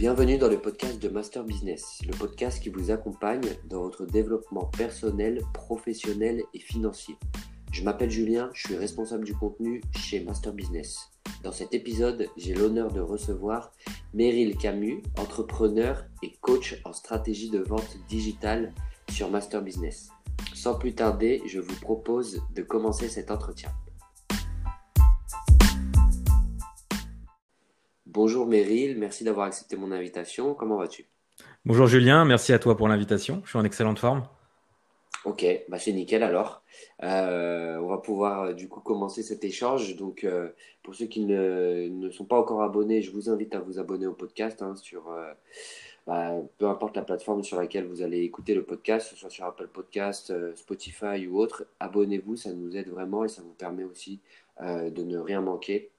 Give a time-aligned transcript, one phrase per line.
[0.00, 4.64] Bienvenue dans le podcast de Master Business, le podcast qui vous accompagne dans votre développement
[4.64, 7.16] personnel, professionnel et financier.
[7.70, 11.10] Je m'appelle Julien, je suis responsable du contenu chez Master Business.
[11.42, 13.72] Dans cet épisode, j'ai l'honneur de recevoir
[14.14, 18.72] Meryl Camus, entrepreneur et coach en stratégie de vente digitale
[19.10, 20.08] sur Master Business.
[20.54, 23.70] Sans plus tarder, je vous propose de commencer cet entretien.
[28.12, 30.52] Bonjour Meryl, merci d'avoir accepté mon invitation.
[30.54, 31.06] Comment vas-tu?
[31.64, 33.40] Bonjour Julien, merci à toi pour l'invitation.
[33.44, 34.24] Je suis en excellente forme.
[35.24, 36.64] Ok, bah c'est nickel alors.
[37.04, 39.94] Euh, on va pouvoir euh, du coup commencer cet échange.
[39.94, 40.48] Donc euh,
[40.82, 44.14] pour ceux qui ne, sont pas encore abonnés, je vous invite à vous abonner au
[44.14, 45.04] podcast hein, sur
[46.08, 49.30] bah, peu importe la plateforme sur laquelle vous allez écouter le podcast, que ce soit
[49.30, 51.64] sur Apple Podcast, Spotify ou autre.
[51.78, 54.18] Abonnez-vous, ça nous aide vraiment et ça vous permet aussi
[54.60, 55.92] de ne rien manquer.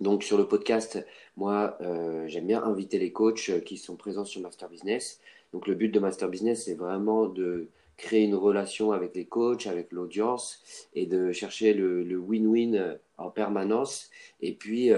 [0.00, 1.04] Donc sur le podcast,
[1.36, 5.20] moi, euh, j'aime bien inviter les coachs euh, qui sont présents sur Master Business.
[5.52, 9.68] Donc le but de Master Business, c'est vraiment de créer une relation avec les coachs,
[9.68, 10.60] avec l'audience
[10.94, 14.10] et de chercher le win-win euh, en permanence.
[14.40, 14.90] Et puis,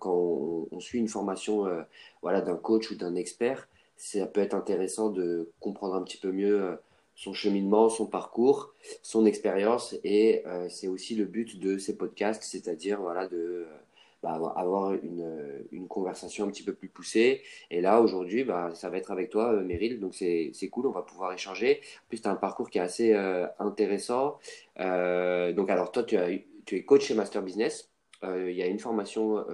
[0.00, 1.66] quand on, suit une formation
[2.20, 6.32] voilà, d'un coach ou d'un expert, ça peut être intéressant de comprendre un petit peu
[6.32, 6.76] mieux
[7.14, 9.94] son cheminement, son parcours, son expérience.
[10.02, 13.66] Et c'est aussi le but de ces podcasts, c'est-à-dire voilà, de
[14.26, 17.42] bah, avoir une, une, conversation un petit peu plus poussée.
[17.70, 20.00] Et là, aujourd'hui, bah, ça va être avec toi, euh, Meryl.
[20.00, 21.80] Donc, c'est cool, on va pouvoir échanger.
[22.04, 24.38] En plus, tu as un parcours qui est assez euh, intéressant.
[24.80, 26.16] Euh, donc, alors, toi, tu,
[26.64, 27.88] tu es coach chez Master Business.
[28.24, 29.44] Il y a une formation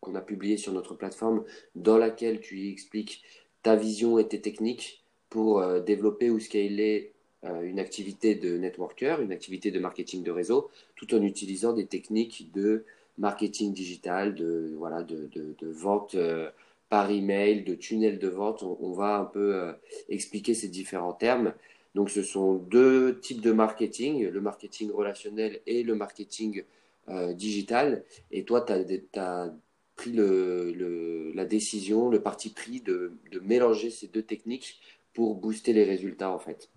[0.00, 1.44] qu'on a publiée sur notre plateforme
[1.74, 3.22] dans laquelle tu expliques
[3.62, 9.70] ta vision et tes techniques pour développer ou scaler une activité de networker, une activité
[9.70, 12.84] de marketing de réseau, tout en utilisant des techniques de
[13.18, 16.50] marketing digital, de, voilà, de, de, vente euh,
[16.88, 18.62] par email, de tunnel de vente.
[18.62, 19.72] On, va un peu euh,
[20.08, 21.52] expliquer ces différents termes.
[21.94, 26.64] Donc, ce sont deux types de marketing, le marketing relationnel et le marketing
[27.08, 28.04] euh, digital.
[28.30, 28.72] Et toi, tu
[29.18, 29.52] as,
[29.96, 34.80] pris la décision, le parti pris de, de mélanger ces deux techniques
[35.12, 36.70] pour booster les résultats, en fait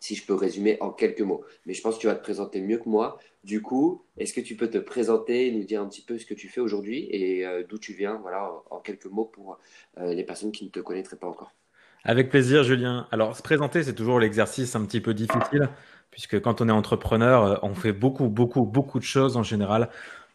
[0.00, 1.44] si je peux résumer en quelques mots.
[1.66, 3.18] Mais je pense que tu vas te présenter mieux que moi.
[3.44, 6.34] Du coup, est-ce que tu peux te présenter, nous dire un petit peu ce que
[6.34, 9.58] tu fais aujourd'hui et euh, d'où tu viens, voilà, en, quelques mots pour
[9.98, 11.52] euh, les personnes qui ne te connaîtraient pas encore.
[12.04, 13.08] Avec plaisir, Julien.
[13.10, 15.68] Alors, se présenter, c'est toujours l'exercice un petit peu difficile,
[16.10, 19.90] puisque quand on est entrepreneur, euh, on fait beaucoup, beaucoup, beaucoup de choses en général.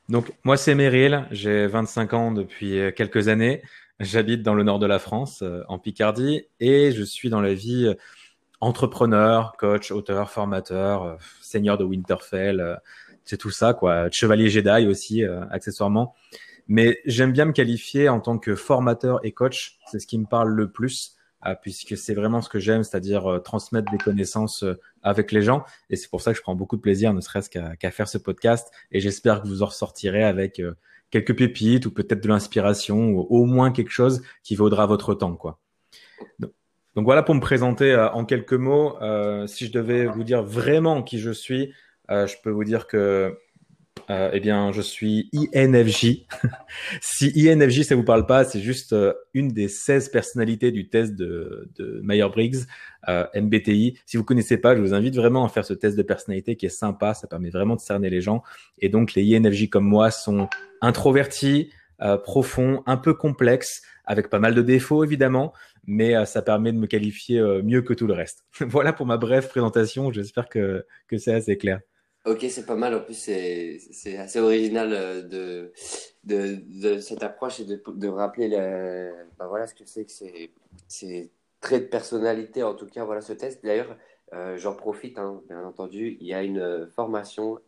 [0.09, 3.61] Donc, moi, c'est Meryl, j'ai 25 ans depuis quelques années.
[4.01, 7.95] J'habite dans le nord de la France, en Picardie, et je suis dans la vie
[8.63, 12.75] entrepreneur, coach, auteur, formateur, euh, seigneur de Winterfell, euh,
[13.25, 14.09] c'est tout ça, quoi.
[14.09, 16.15] Chevalier Jedi aussi, euh, accessoirement.
[16.67, 19.79] Mais j'aime bien me qualifier en tant que formateur et coach.
[19.91, 21.17] C'est ce qui me parle le plus,
[21.61, 24.63] puisque c'est vraiment ce que j'aime, c'est-à-dire transmettre des connaissances
[25.01, 25.65] avec les gens.
[25.89, 28.17] Et c'est pour ça que je prends beaucoup de plaisir, ne serait-ce qu'à faire ce
[28.17, 28.71] podcast.
[28.93, 30.61] Et j'espère que vous en ressortirez avec
[31.11, 35.35] quelques pépites ou peut-être de l'inspiration ou au moins quelque chose qui vaudra votre temps,
[35.35, 35.59] quoi.
[36.95, 38.97] Voilà pour me présenter euh, en quelques mots.
[39.01, 41.73] Euh, si je devais vous dire vraiment qui je suis,
[42.11, 43.37] euh, je peux vous dire que
[44.09, 46.27] eh bien, je suis INFJ.
[47.01, 48.93] si INFJ, ça vous parle pas, c'est juste
[49.33, 52.65] une des 16 personnalités du test de, de Meyer-Briggs,
[53.07, 53.97] MBTI.
[54.05, 56.65] Si vous connaissez pas, je vous invite vraiment à faire ce test de personnalité qui
[56.65, 57.13] est sympa.
[57.13, 58.43] Ça permet vraiment de cerner les gens.
[58.79, 60.49] Et donc, les INFJ comme moi sont
[60.81, 61.71] introvertis,
[62.23, 65.53] profonds, un peu complexes, avec pas mal de défauts évidemment,
[65.85, 68.45] mais euh, ça permet de me qualifier euh, mieux que tout le reste.
[68.61, 71.81] voilà pour ma brève présentation, j'espère que, que c'est assez clair.
[72.25, 72.95] Ok, c'est pas mal.
[72.95, 75.71] En plus, c'est assez original euh,
[76.23, 78.49] de, cette approche et de, rappeler
[79.37, 80.11] bah voilà ce que c'est que
[80.87, 83.61] c'est traits de personnalité, en tout cas, voilà ce test.
[83.63, 83.97] D'ailleurs,
[84.55, 87.59] j'en profite, hein, bien entendu, il y a une formation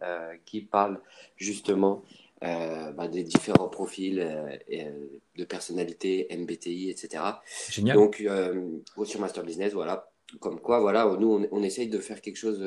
[0.46, 1.02] qui parle
[1.36, 2.04] justement
[2.44, 7.24] euh, bah, des différents profils euh, euh, de personnalité, MBTI, etc.
[7.70, 7.96] Génial.
[7.96, 8.24] Donc,
[9.06, 10.12] sur Master Business, voilà.
[10.42, 12.64] Comme quoi, voilà, nous, on, essaye de faire quelque chose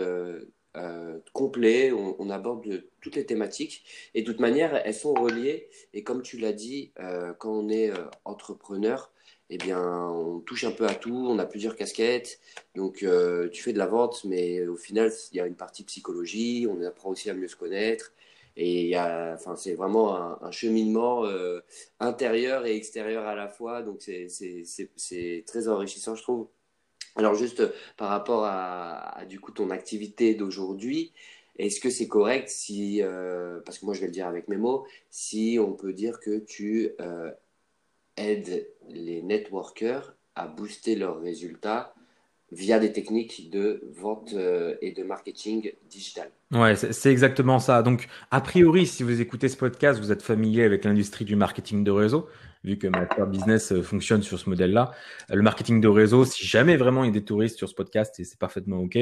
[1.32, 3.84] complet, on, aborde toutes les thématiques
[4.14, 5.68] et de toute manière, elles sont reliées.
[5.92, 6.92] Et comme tu l'as dit,
[7.38, 7.90] quand on est
[8.24, 9.10] entrepreneur,
[9.50, 12.38] eh bien, on touche un peu à tout, on a plusieurs casquettes.
[12.76, 13.04] Donc,
[13.52, 16.80] tu fais de la vente, mais au final, il y a une partie psychologie, on
[16.82, 18.12] apprend aussi à mieux se connaître.
[18.60, 21.60] Et enfin, c'est vraiment un, cheminement euh,
[22.00, 23.82] intérieur et extérieur à la fois.
[23.82, 26.48] Donc, c'est très enrichissant, je trouve.
[27.14, 27.62] Alors, juste
[27.96, 31.12] par rapport à, du coup ton activité d'aujourd'hui,
[31.56, 34.56] est-ce que c'est correct si, euh, parce que moi je vais le dire avec mes
[34.56, 37.30] mots, si on peut dire que tu euh,
[38.16, 41.94] aide les networkers à booster leurs résultats
[42.50, 46.30] via des techniques de vente euh, et de marketing digital.
[46.50, 47.82] Ouais, c'est exactement ça.
[47.82, 51.84] Donc, a priori, si vous écoutez ce podcast, vous êtes familier avec l'industrie du marketing
[51.84, 52.26] de réseau
[52.64, 54.92] vu que Master Business euh, fonctionne sur ce modèle-là.
[55.30, 57.74] Euh, le marketing de réseau, si jamais vraiment il y a des touristes sur ce
[57.74, 58.98] podcast, et c'est parfaitement OK,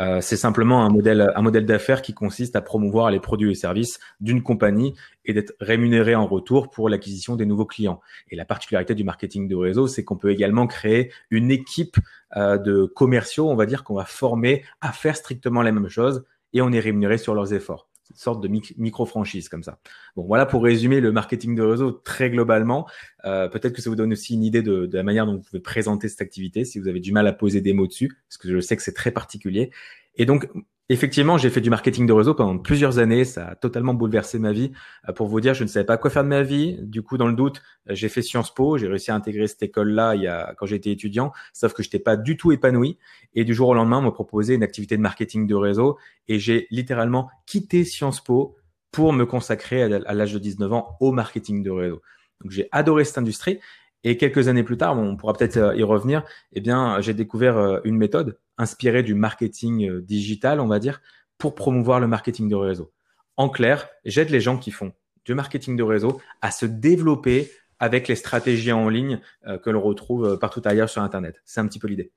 [0.00, 3.54] euh, c'est simplement un modèle, un modèle d'affaires qui consiste à promouvoir les produits et
[3.54, 8.00] services d'une compagnie et d'être rémunéré en retour pour l'acquisition des nouveaux clients.
[8.30, 11.96] Et la particularité du marketing de réseau, c'est qu'on peut également créer une équipe
[12.36, 16.60] de commerciaux, on va dire, qu'on va former à faire strictement la même chose et
[16.60, 19.78] on est rémunéré sur leurs efforts sorte de micro-franchise comme ça.
[20.16, 22.86] Bon, voilà pour résumer le marketing de réseau très globalement.
[23.24, 25.42] Euh, Peut-être que ça vous donne aussi une idée de, de, la manière dont vous
[25.42, 28.36] pouvez présenter cette activité si vous avez du mal à poser des mots dessus, parce
[28.36, 29.70] que je sais que c'est très particulier.
[30.16, 30.48] Et donc,
[30.90, 33.24] Effectivement, j'ai fait du marketing de réseau pendant plusieurs années.
[33.24, 34.72] Ça a totalement bouleversé ma vie.
[35.08, 36.76] Euh, pour vous dire, je ne savais pas quoi faire de ma vie.
[36.82, 38.76] Du coup, dans le doute, euh, j'ai fait Sciences Po.
[38.76, 41.32] J'ai réussi à intégrer cette école-là il y a, quand j'étais étudiant.
[41.54, 42.98] Sauf que je n'étais pas du tout épanoui.
[43.32, 45.96] Et du jour au lendemain, on m'a proposé une activité de marketing de réseau.
[46.28, 48.56] Et j'ai littéralement quitté Sciences Po
[48.92, 52.02] pour me consacrer à l'âge de 19 ans au marketing de réseau.
[52.42, 53.58] Donc, j'ai adoré cette industrie.
[54.04, 56.22] Et quelques années plus tard, on pourra peut-être euh, y revenir,
[56.52, 61.00] eh bien, j'ai découvert euh, une méthode inspirée du marketing euh, digital, on va dire,
[61.38, 62.92] pour promouvoir le marketing de réseau.
[63.36, 64.92] En clair, j'aide les gens qui font
[65.24, 69.20] du marketing de réseau à se développer avec les stratégies en ligne
[69.62, 71.42] que l'on retrouve partout ailleurs sur Internet.
[71.44, 72.12] C'est un petit peu l'idée.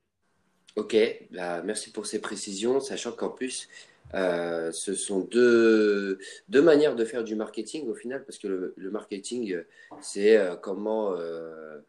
[0.75, 0.95] Ok,
[1.31, 3.67] bah, merci pour ces précisions, sachant qu'en plus,
[4.13, 6.19] euh, ce sont deux,
[6.49, 9.57] deux manières de faire du marketing au final, parce que le, marketing,
[10.01, 11.79] c'est euh, comment euh,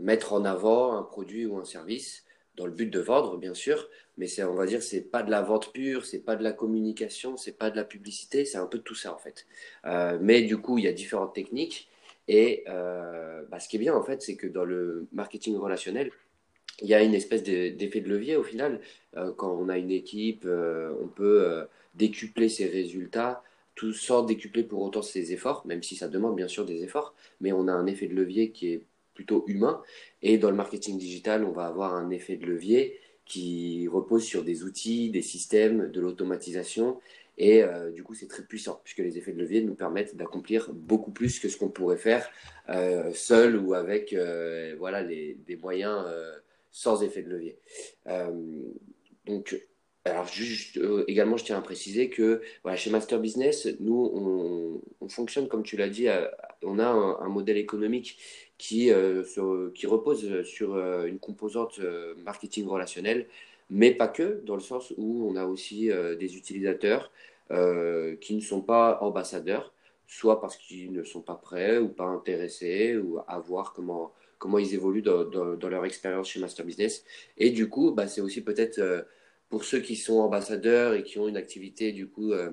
[0.00, 2.24] mettre en avant un produit ou un service
[2.56, 3.88] dans le but de vendre, bien sûr,
[4.18, 6.52] mais c'est, on va dire, c'est pas de la vente pure, c'est pas de la
[6.52, 9.46] communication, c'est pas de la publicité, c'est un peu tout ça en fait.
[10.20, 11.88] mais du coup, il y a différentes techniques,
[12.28, 16.10] et bah, ce qui est bien en fait, c'est que dans le marketing relationnel,
[16.82, 18.80] il y a une espèce d'effet de levier au final.
[19.16, 23.42] Euh, quand on a une équipe, euh, on peut euh, décupler ses résultats,
[23.74, 27.14] tout sans décupler pour autant ses efforts, même si ça demande bien sûr des efforts,
[27.40, 28.82] mais on a un effet de levier qui est
[29.14, 29.82] plutôt humain.
[30.22, 34.42] Et dans le marketing digital, on va avoir un effet de levier qui repose sur
[34.42, 36.98] des outils, des systèmes, de l'automatisation.
[37.38, 37.62] Et
[37.94, 41.38] du coup, c'est très puissant, puisque les effets de levier nous permettent d'accomplir beaucoup plus
[41.38, 42.28] que ce qu'on pourrait faire
[43.14, 44.14] seul ou avec
[44.78, 46.04] voilà, les, des moyens
[46.70, 47.58] sans effet de levier.
[48.06, 48.30] Euh,
[49.26, 49.60] donc,
[50.04, 55.08] alors juste euh, également, je tiens à préciser que voilà, chez Master Business, nous, on,
[55.08, 56.06] fonctionne comme tu l'as dit,
[56.62, 58.18] on a un, modèle économique
[58.58, 59.24] qui, euh,
[59.74, 61.80] qui repose sur une composante
[62.24, 63.26] marketing relationnel,
[63.70, 67.10] mais pas que, dans le sens où on a aussi des utilisateurs
[67.48, 69.74] qui ne sont pas ambassadeurs,
[70.06, 74.58] soit parce qu'ils ne sont pas prêts ou pas intéressés ou à voir comment comment
[74.58, 77.04] ils évoluent dans, leur expérience chez Master Business.
[77.36, 79.02] Et du coup, bah, c'est aussi peut-être euh,
[79.50, 82.50] pour ceux qui sont ambassadeurs et qui ont une activité du coup euh,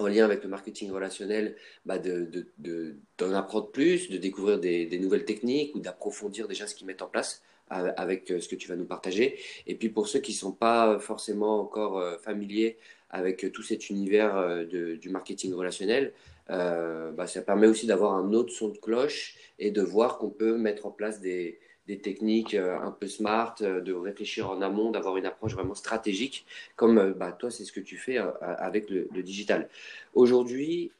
[0.00, 1.56] en lien avec le marketing relationnel,
[1.86, 2.26] bah, d'en
[2.58, 7.02] de, apprendre plus, de découvrir des, des nouvelles techniques ou d'approfondir déjà ce qu'ils mettent
[7.02, 9.38] en place avec euh, ce que tu vas nous partager.
[9.68, 12.76] Et puis pour ceux qui ne sont pas forcément encore familiers
[13.08, 16.12] avec tout cet univers du marketing relationnel,
[16.50, 20.30] euh, bah, ça permet aussi d'avoir un autre son de cloche et de voir qu'on
[20.30, 21.60] peut mettre en place des,
[22.02, 26.46] techniques euh, un peu smart, euh, de réfléchir en amont, d'avoir une approche vraiment stratégique,
[26.76, 29.68] comme bah, toi, c'est ce que tu fais avec le digital.
[30.14, 30.92] Aujourd'hui,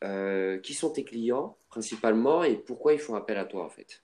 [0.63, 4.03] qui sont tes clients principalement et pourquoi ils font appel à toi en fait?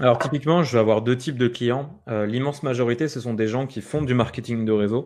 [0.00, 2.00] Alors typiquement, je vais avoir deux types de clients.
[2.06, 5.04] L'immense majorité, ce sont des gens qui font du marketing de réseau,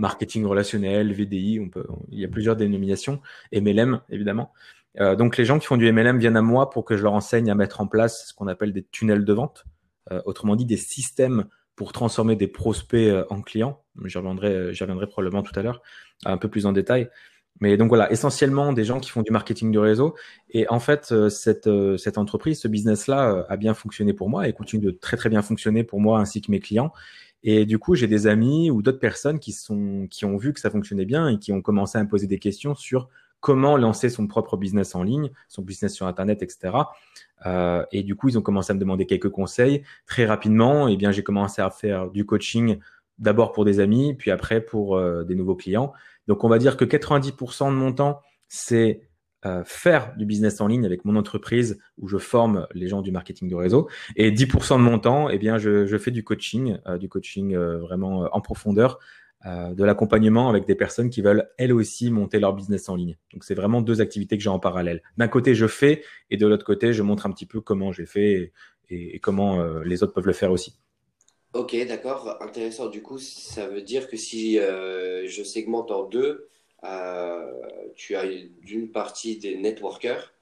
[0.00, 3.20] marketing relationnel, VDI, on peut, il y a plusieurs dénominations,
[3.52, 4.52] MLM évidemment.
[4.98, 7.12] Euh, donc les gens qui font du MLM viennent à moi pour que je leur
[7.12, 9.66] enseigne à mettre en place ce qu'on appelle des tunnels de vente,
[10.10, 11.44] euh, autrement dit des systèmes
[11.76, 13.82] pour transformer des prospects euh, en clients.
[14.04, 15.82] J'y reviendrai, probablement tout à l'heure,
[16.24, 17.08] un peu plus en détail.
[17.60, 20.14] Mais donc voilà, essentiellement des gens qui font du marketing de réseau.
[20.48, 24.82] Et en fait, cette, cette entreprise, ce business-là a bien fonctionné pour moi et continue
[24.82, 26.90] de très très bien fonctionner pour moi ainsi que mes clients.
[27.42, 30.60] Et du coup, j'ai des amis ou d'autres personnes qui, sont, qui ont vu que
[30.60, 33.08] ça fonctionnait bien et qui ont commencé à me poser des questions sur
[33.40, 36.74] comment lancer son propre business en ligne, son business sur Internet, etc.
[37.46, 39.82] Euh, et du coup, ils ont commencé à me demander quelques conseils.
[40.06, 42.78] Très rapidement, eh bien, j'ai commencé à faire du coaching
[43.18, 45.92] d'abord pour des amis, puis après pour euh, des nouveaux clients.
[46.26, 49.09] Donc, on va dire que 90% de mon temps, c'est
[49.46, 53.10] euh, faire du business en ligne avec mon entreprise où je forme les gens du
[53.10, 53.88] marketing de réseau.
[54.14, 57.78] Et 10% de mon temps, eh bien, je, fais du coaching, euh, du coaching euh,
[57.78, 58.98] vraiment en profondeur,
[59.46, 63.16] de l'accompagnement avec des personnes qui veulent elles aussi monter leur business en ligne.
[63.32, 65.02] Donc, c'est vraiment deux activités que j'ai en parallèle.
[65.16, 68.04] D'un côté, je fais et de l'autre côté, je montre un petit peu comment j'ai
[68.04, 68.52] fait
[68.90, 70.76] et, comment les autres peuvent le faire aussi.
[71.54, 72.90] Ok, d'accord, intéressant.
[72.90, 76.50] Du coup, ça veut dire que si je segmente en deux,
[77.94, 78.24] tu as
[78.62, 80.32] d'une partie des networkers,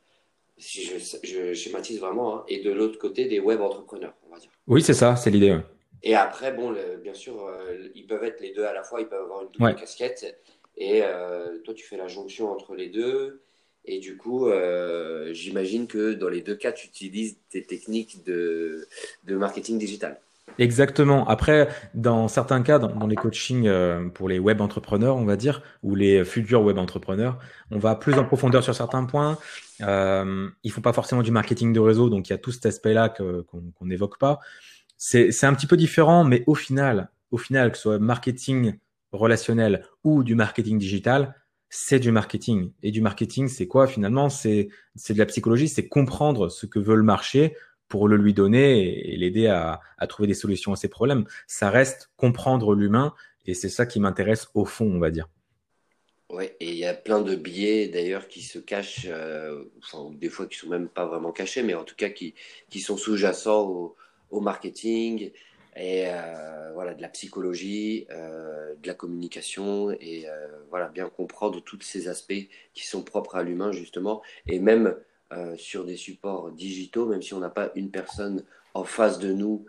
[0.56, 0.90] si
[1.22, 4.50] je, schématise vraiment, hein, et de l'autre côté des web entrepreneurs, on va dire.
[4.66, 5.56] Oui, c'est ça, c'est l'idée.
[6.02, 9.08] Et après, bon, bien sûr, euh, ils peuvent être les deux à la fois, ils
[9.08, 10.40] peuvent avoir une double casquette.
[10.76, 13.42] Et euh, toi, tu fais la jonction entre les deux.
[13.84, 18.86] Et du coup, euh, j'imagine que dans les deux cas, tu utilises tes techniques de,
[19.24, 20.20] de marketing digital.
[20.58, 21.26] Exactement.
[21.28, 23.70] Après, dans certains cas, dans, les coachings
[24.10, 27.38] pour les web entrepreneurs, on va dire, ou les futurs web entrepreneurs,
[27.70, 29.38] on va plus en profondeur sur certains points.
[29.82, 32.66] Euh, il faut pas forcément du marketing de réseau, donc il y a tout cet
[32.66, 34.40] aspect-là qu'on n'évoque pas
[34.98, 38.78] c'est un petit peu différent, mais au final, au final, que ce soit marketing
[39.12, 41.34] relationnel ou du marketing digital,
[41.70, 42.72] c'est du marketing.
[42.82, 44.28] Et du marketing, c'est quoi finalement?
[44.28, 44.68] C'est
[45.08, 47.54] de la psychologie, c'est comprendre ce que veut le marché
[47.88, 51.24] pour le lui donner et, l'aider à, trouver des solutions à ses problèmes.
[51.46, 53.14] Ça reste comprendre l'humain
[53.46, 55.28] et c'est ça qui m'intéresse au fond, on va dire.
[56.30, 59.64] Oui, et il y a plein de biais d'ailleurs qui se cachent, euh,
[60.12, 62.34] des fois qui sont même pas vraiment cachés, mais en tout cas qui,
[62.68, 63.94] qui sont sous-jacents
[64.30, 65.30] au, marketing
[65.74, 70.26] et euh, voilà de la psychologie, euh, de la communication et
[70.68, 74.94] voilà bien comprendre tous ces aspects qui sont propres à l'humain justement et même
[75.56, 78.44] sur des supports digitaux, même si on n'a pas une personne
[78.74, 79.66] en face de nous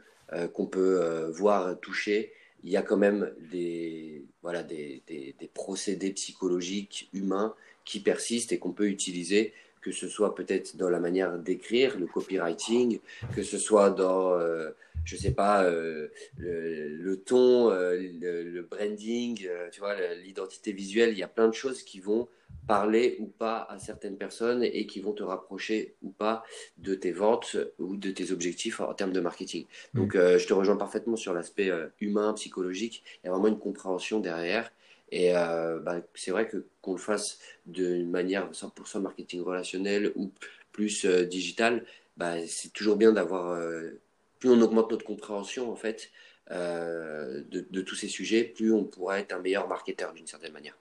[0.54, 2.32] qu'on peut voir toucher,
[2.64, 8.52] il y a quand même des voilà des, des, des procédés psychologiques humains qui persistent
[8.52, 13.00] et qu'on peut utiliser que ce soit peut-être dans la manière d'écrire, le copywriting,
[13.36, 14.72] que ce soit dans, euh,
[15.06, 21.12] je sais pas, euh, le, ton, euh, le, branding, tu vois, l'identité visuelle.
[21.12, 22.28] Il y a plein de choses qui vont
[22.68, 26.44] parler ou pas à certaines personnes et qui vont te rapprocher ou pas
[26.78, 29.66] de tes ventes ou de tes objectifs en, termes de marketing.
[29.94, 30.00] Mm.
[30.00, 33.04] Donc, je te rejoins parfaitement sur l'aspect humain, psychologique.
[33.24, 34.72] Il y a vraiment une compréhension derrière.
[35.12, 40.32] Et euh, bah, c'est vrai que qu'on le fasse d'une manière 100% marketing relationnel ou
[40.72, 41.86] plus euh, digital,
[42.18, 43.52] bah, c'est toujours bien d'avoir.
[43.52, 44.00] Euh,
[44.40, 46.12] plus on augmente notre compréhension en fait
[46.50, 50.78] de, de, tous ces sujets, plus on pourra être un meilleur marketeur d'une certaine manière.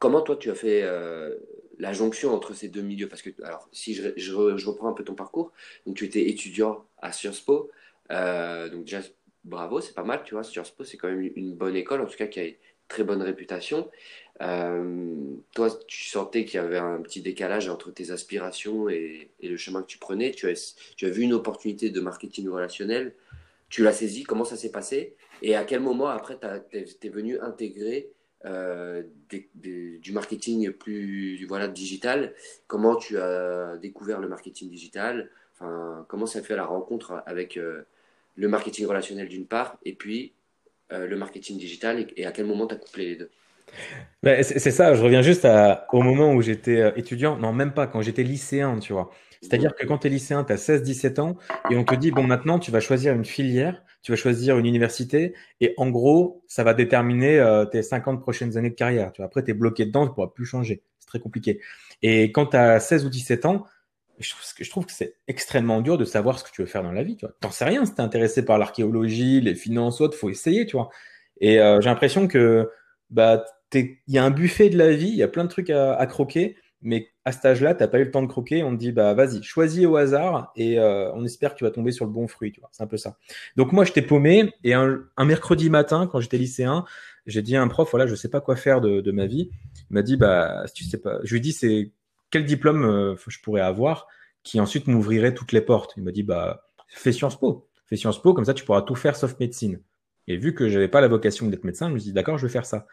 [0.00, 0.82] comment toi tu as fait
[1.78, 3.08] la jonction entre ces deux milieux?
[3.08, 5.52] Parce que alors si je, je, reprends un peu ton parcours,
[5.86, 7.70] donc tu étais étudiant à Sciences Po,
[8.10, 9.00] donc déjà
[9.44, 10.44] bravo, c'est pas mal, tu vois.
[10.44, 12.54] Sciences Po, c'est quand même une bonne école, en tout cas qui a une
[12.88, 13.90] très bonne réputation.
[14.42, 19.56] Euh, toi, tu sentais qu'il y avait un petit décalage entre tes aspirations et, le
[19.56, 20.32] chemin que tu prenais.
[20.32, 23.14] Tu as, vu une opportunité de marketing relationnel,
[23.68, 25.16] tu l'as saisi, comment ça s'est passé?
[25.42, 26.38] Et à quel moment après,
[26.70, 28.10] tu es, venu intégrer
[28.44, 32.34] euh, du marketing plus voilà, digital?
[32.66, 35.30] Comment tu as découvert le marketing digital?
[36.08, 37.56] Comment ça fait la rencontre avec...
[37.56, 37.86] Euh,
[38.36, 40.34] le marketing relationnel d'une part, et puis
[40.92, 43.30] euh, le marketing digital, et, à quel moment tu as couplé les deux?
[44.42, 45.46] C'est ça, je reviens juste
[45.92, 49.10] au moment où j'étais euh, étudiant, non même pas, quand j'étais lycéen, tu vois.
[49.42, 51.36] C'est-à-dire que quand tu es lycéen, tu as 16-17 ans,
[51.70, 54.66] et on te dit, bon maintenant tu vas choisir une filière, tu vas choisir une
[54.66, 59.12] université, et en gros, ça va déterminer euh, tes 50 prochaines années de carrière.
[59.12, 59.26] Tu vois.
[59.26, 60.82] Après, tu es bloqué dedans, tu pourras plus changer.
[60.98, 61.60] C'est très compliqué.
[62.02, 63.64] Et quand tu as 16 ou 17 ans,
[64.18, 67.02] je trouve, que c'est extrêmement dur de savoir ce que tu veux faire dans la
[67.02, 67.16] vie.
[67.16, 70.66] Tu vois, t'en sais rien si t'es intéressé par l'archéologie, les finances, autres, faut essayer,
[70.66, 70.90] tu vois.
[71.40, 72.70] Et euh, j'ai l'impression que
[73.10, 73.44] bah
[73.74, 76.06] il y a un buffet de la vie, il y a plein de trucs à,
[76.06, 78.62] croquer, mais à cet âge-là, t'as pas eu le temps de croquer.
[78.62, 81.72] On te dit bah vas-y, choisis au hasard et euh, on espère que tu vas
[81.72, 82.52] tomber sur le bon fruit.
[82.52, 83.16] Tu c'est un peu ça.
[83.56, 86.84] Donc moi, je t'ai paumé et un, mercredi matin, quand j'étais lycéen,
[87.26, 89.50] j'ai dit à un prof voilà, je sais pas quoi faire de, de ma vie.
[89.90, 91.90] Il m'a dit bah si tu sais pas, je lui dis c'est
[92.34, 94.08] quel diplôme euh, je pourrais avoir
[94.42, 95.94] qui ensuite m'ouvrirait toutes les portes?
[95.96, 97.68] Il m'a dit, bah, fais Sciences Po.
[97.86, 99.80] Fais Sciences Po, comme ça tu pourras tout faire sauf médecine.
[100.26, 102.44] Et vu que j'avais pas la vocation d'être médecin, je me suis dit, d'accord, je
[102.44, 102.88] vais faire ça.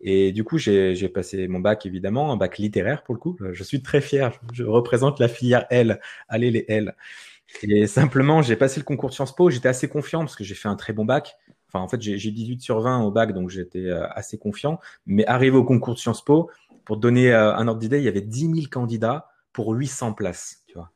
[0.00, 3.38] Et du coup, j'ai passé mon bac, évidemment, un bac littéraire pour le coup.
[3.52, 4.32] Je suis très fier.
[4.52, 6.00] Je représente la filière L.
[6.28, 6.96] Allez, les L.
[7.62, 9.50] Et simplement, j'ai passé le concours de Sciences Po.
[9.50, 11.36] J'étais assez confiant parce que j'ai fait un très bon bac.
[11.68, 14.80] Enfin, en fait, j'ai 18 sur 20 au bac, donc j'étais euh, assez confiant.
[15.06, 16.50] Mais arrivé au concours de Sciences Po,
[16.90, 20.64] pour donner euh, un ordre d'idée, il y avait 10 000 candidats pour 800 places,
[20.66, 20.90] tu vois.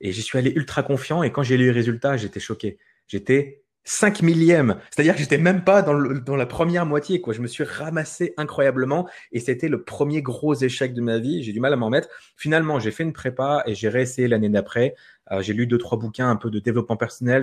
[0.00, 2.78] Et j'y suis allé ultra confiant et quand j'ai lu les résultats, j'étais choqué.
[3.08, 4.80] J'étais 5 millième.
[4.90, 5.92] C'est-à-dire que j'étais même pas dans,
[6.34, 7.34] la première moitié, quoi.
[7.34, 11.42] Je me suis ramassé incroyablement et c'était le premier gros échec de ma vie.
[11.42, 12.08] J'ai du mal à m'en mettre.
[12.38, 14.94] Finalement, j'ai fait une prépa et j'ai réessayé l'année d'après.
[15.30, 17.42] Euh, j'ai lu deux, trois bouquins un peu de développement personnel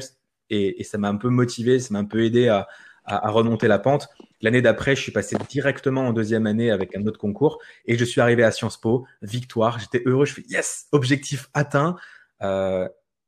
[0.50, 2.67] et ça m'a un peu motivé, ça m'a un peu aidé à,
[3.05, 4.10] à, remonter la pente.
[4.41, 8.05] L'année d'après, je suis passé directement en deuxième année avec un autre concours et je
[8.05, 9.79] suis arrivé à Sciences Po, victoire.
[9.79, 11.96] J'étais heureux, je fais yes, objectif atteint.
[12.41, 12.88] Euh,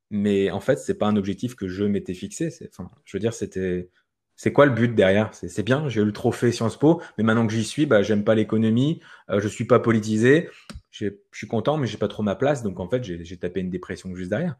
[0.10, 2.50] Mais en fait, c'est pas un objectif que je m'étais fixé.
[2.70, 3.89] Enfin, je veux dire, c'était
[4.36, 5.30] c'est quoi le but derrière?
[5.34, 8.24] C'est bien, j'ai eu le trophée Sciences Po, mais maintenant que j'y suis, bah, j'aime
[8.24, 9.00] pas l'économie,
[9.30, 10.50] euh, je suis pas politisé,
[10.89, 13.70] je suis content, mais j'ai pas trop ma place, donc en fait, j'ai tapé une
[13.70, 14.56] dépression juste derrière.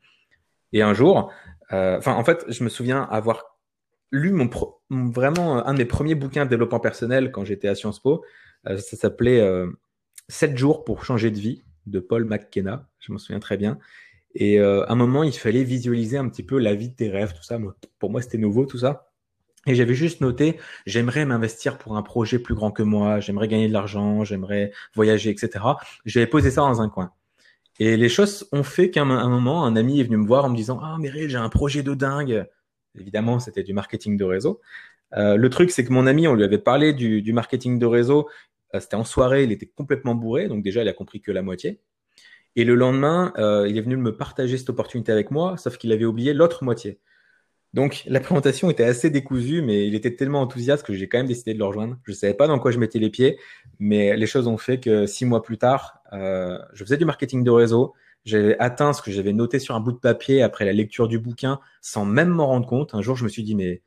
[0.74, 1.32] Et un jour,
[1.72, 3.52] euh, enfin, en fait, je me souviens avoir
[4.13, 4.50] lu mon,
[4.89, 8.24] vraiment un de mes premiers bouquins de développement personnel quand j'étais à Sciences Po.
[8.67, 9.46] Euh, ça s'appelait
[10.29, 13.77] 7 jours pour changer de vie de Paul McKenna, je m'en souviens très bien.
[14.36, 17.34] Et à un moment, il fallait visualiser un petit peu la vie de tes rêves,
[17.34, 17.60] tout ça.
[18.00, 19.12] Pour moi, c'était nouveau, tout ça.
[19.65, 23.70] Et j'avais juste noté, j'aimerais m'investir pour un projet plus grand que moi, j'aimerais gagner
[23.70, 25.63] de l'argent, j'aimerais voyager, etc.
[26.05, 27.12] J'avais posé ça dans un coin.
[27.79, 30.50] Et les choses ont fait qu'à un moment, un ami est venu me voir en
[30.50, 32.46] me disant Ah, Meryl, j'ai un projet de dingue.
[33.00, 34.62] Évidemment, c'était du marketing de réseau.
[35.15, 38.29] Euh, le truc, c'est que mon ami, on lui avait parlé du, marketing de réseau.
[38.73, 41.41] Euh, c'était en soirée, il était complètement bourré, donc déjà, il a compris que la
[41.41, 41.79] moitié.
[42.55, 45.91] Et le lendemain, euh, il est venu me partager cette opportunité avec moi, sauf qu'il
[45.91, 47.00] avait oublié l'autre moitié.
[47.73, 51.27] Donc la présentation était assez décousue, mais il était tellement enthousiaste que j'ai quand même
[51.27, 51.97] décidé de le rejoindre.
[52.05, 53.39] Je ne savais pas dans quoi je mettais les pieds,
[53.79, 57.50] mais les choses ont fait que six mois plus tard, je faisais du marketing de
[57.50, 57.95] réseau.
[58.25, 61.20] J'avais atteint ce que j'avais noté sur un bout de papier après la lecture du
[61.20, 62.96] bouquin, sans même m'en rendre compte.
[62.96, 63.82] Un jour, je me suis dit, mais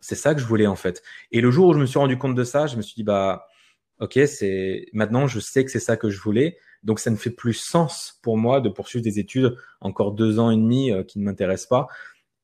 [0.00, 1.02] c'est ça que je voulais en fait.
[1.30, 3.04] Et le jour où je me suis rendu compte de ça, je me suis dit,
[3.04, 3.46] bah,
[4.00, 6.58] ok, c'est maintenant, je sais que c'est ça que je voulais.
[6.82, 10.50] Donc, ça ne fait plus sens pour moi de poursuivre des études encore deux ans
[10.50, 11.86] et demi euh, qui ne m'intéressent pas.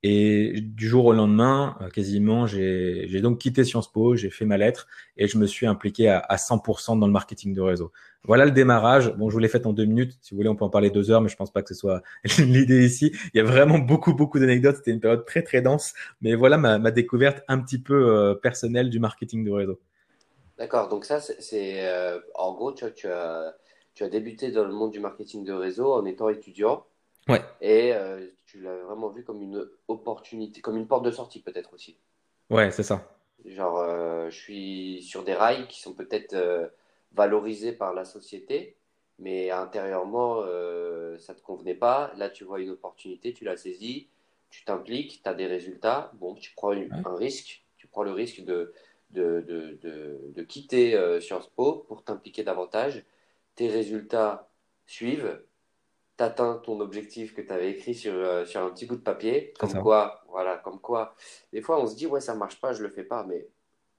[0.02, 4.56] Et du jour au lendemain, euh, quasiment, j'ai donc quitté Sciences Po, j'ai fait ma
[4.56, 4.86] lettre
[5.16, 7.92] et je me suis impliqué à, à 100% dans le marketing de réseau.
[8.24, 9.14] Voilà le démarrage.
[9.16, 10.18] Bon, je vous l'ai fait en deux minutes.
[10.20, 11.74] Si vous voulez, on peut en parler deux heures, mais je pense pas que ce
[11.74, 12.02] soit
[12.38, 13.12] l'idée ici.
[13.32, 14.76] Il y a vraiment beaucoup, beaucoup d'anecdotes.
[14.76, 15.94] C'était une période très, très dense.
[16.20, 19.80] Mais voilà ma, ma découverte un petit peu euh, personnelle du marketing de réseau.
[20.58, 20.88] D'accord.
[20.88, 23.54] Donc ça, c'est euh, en gros, tu tu, as,
[23.94, 26.84] tu as débuté dans le monde du marketing de réseau en étant étudiant.
[27.28, 27.42] Ouais.
[27.60, 31.74] Et euh, tu l'as vraiment vu comme une opportunité, comme une porte de sortie peut-être
[31.74, 31.98] aussi.
[32.50, 33.06] Ouais, c'est ça.
[33.44, 36.66] Genre, euh, je suis sur des rails qui sont peut-être euh,
[37.12, 38.76] valorisés par la société,
[39.18, 40.42] mais intérieurement,
[41.18, 42.12] ça ne te convenait pas.
[42.16, 44.08] Là, tu vois une opportunité, tu la saisis,
[44.48, 46.12] tu t'impliques, tu as des résultats.
[46.14, 48.72] Bon, tu prends un risque, tu prends le risque de,
[49.10, 53.04] de, de, de, de quitter Sciences Po pour t'impliquer davantage.
[53.56, 54.48] Tes résultats
[54.86, 55.42] suivent,
[56.18, 59.54] t'atteins ton objectif que tu avais écrit sur, euh, sur un petit bout de papier.
[59.58, 61.14] Comme quoi, voilà, comme quoi,
[61.52, 63.48] des fois on se dit, ouais, ça marche pas, je le fais pas, mais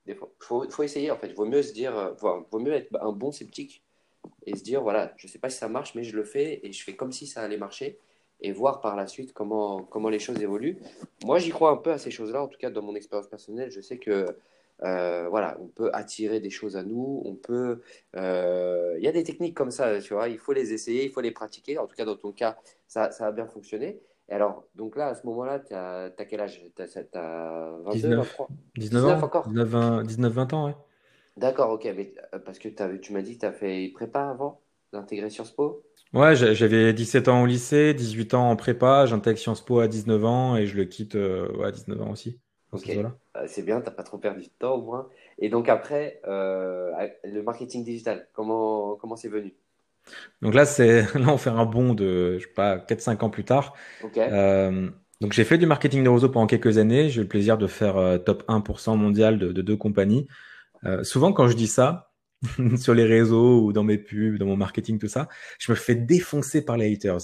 [0.05, 1.34] des fois, faut, faut essayer en fait.
[1.34, 3.84] Vaut mieux se dire, euh, vaut mieux être un bon sceptique
[4.45, 6.71] et se dire, voilà, je sais pas si ça marche, mais je le fais et
[6.71, 7.97] je fais comme si ça allait marcher
[8.41, 10.77] et voir par la suite comment, comment les choses évoluent.
[11.23, 13.71] Moi, j'y crois un peu à ces choses-là, en tout cas dans mon expérience personnelle.
[13.71, 14.25] Je sais que
[14.83, 17.81] euh, voilà, on peut attirer des choses à nous, on peut.
[18.15, 21.11] Euh, il y a des techniques comme ça, tu vois, il faut les essayer, il
[21.11, 21.77] faut les pratiquer.
[21.77, 23.99] En tout cas, dans ton cas, ça, ça a bien fonctionné.
[24.29, 26.61] Et alors, donc là, à ce moment-là, tu as, quel âge?
[26.75, 29.47] Tu as, 22, 19, 23 19, ans encore?
[29.47, 30.75] 19, 20, 19, 20 ans, ouais.
[31.35, 31.91] D'accord, ok.
[31.95, 34.61] Mais, euh, parce que tu m'as dit que tu as fait prépa avant
[34.93, 35.83] d'intégrer Sciences Po?
[36.13, 40.25] Ouais, j'avais 17 ans au lycée, 18 ans en prépa, j'intègre Sciences Po à 19
[40.25, 42.39] ans et je le quitte à 19 ans aussi.
[42.71, 43.03] Ok, euh,
[43.47, 45.08] c'est bien, t'as pas trop perdu de temps au moins.
[45.39, 46.91] Et donc après, euh,
[47.23, 49.55] le marketing digital, comment comment c'est venu?
[50.41, 53.43] Donc là, c'est là on fait un bond de je sais pas 4-5 ans plus
[53.45, 53.73] tard.
[54.17, 57.10] Euh, donc j'ai fait du marketing de réseau pendant quelques années.
[57.10, 60.27] J'ai eu le plaisir de faire top 1% mondial de, de deux compagnies.
[61.01, 62.12] souvent quand je dis ça
[62.77, 65.27] sur les réseaux ou dans mes pubs, dans mon marketing, tout ça,
[65.60, 67.19] je me fais défoncer par les haters.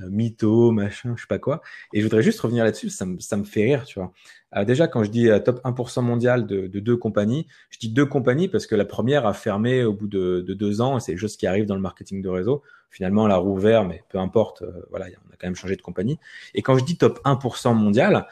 [0.00, 1.62] Euh, mytho, machin, je sais pas quoi.
[1.92, 4.12] Et je voudrais juste revenir là-dessus, ça ça me fait rire, tu vois.
[4.56, 7.88] Euh, déjà, quand je dis euh, top 1% mondial de, de, deux compagnies, je dis
[7.88, 11.00] deux compagnies parce que la première a fermé au bout de, de deux ans, et
[11.00, 12.62] c'est juste ce qui arrive dans le marketing de réseau.
[12.90, 16.18] Finalement, elle a rouvert, mais peu importe, voilà, on a quand même changé de compagnie.
[16.54, 18.26] Et quand je dis top 1% mondial,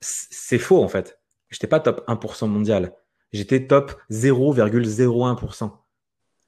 [0.00, 1.20] c'est faux en fait.
[1.50, 2.92] J'étais pas top 1% mondial.
[3.32, 5.72] J'étais top 0,01%.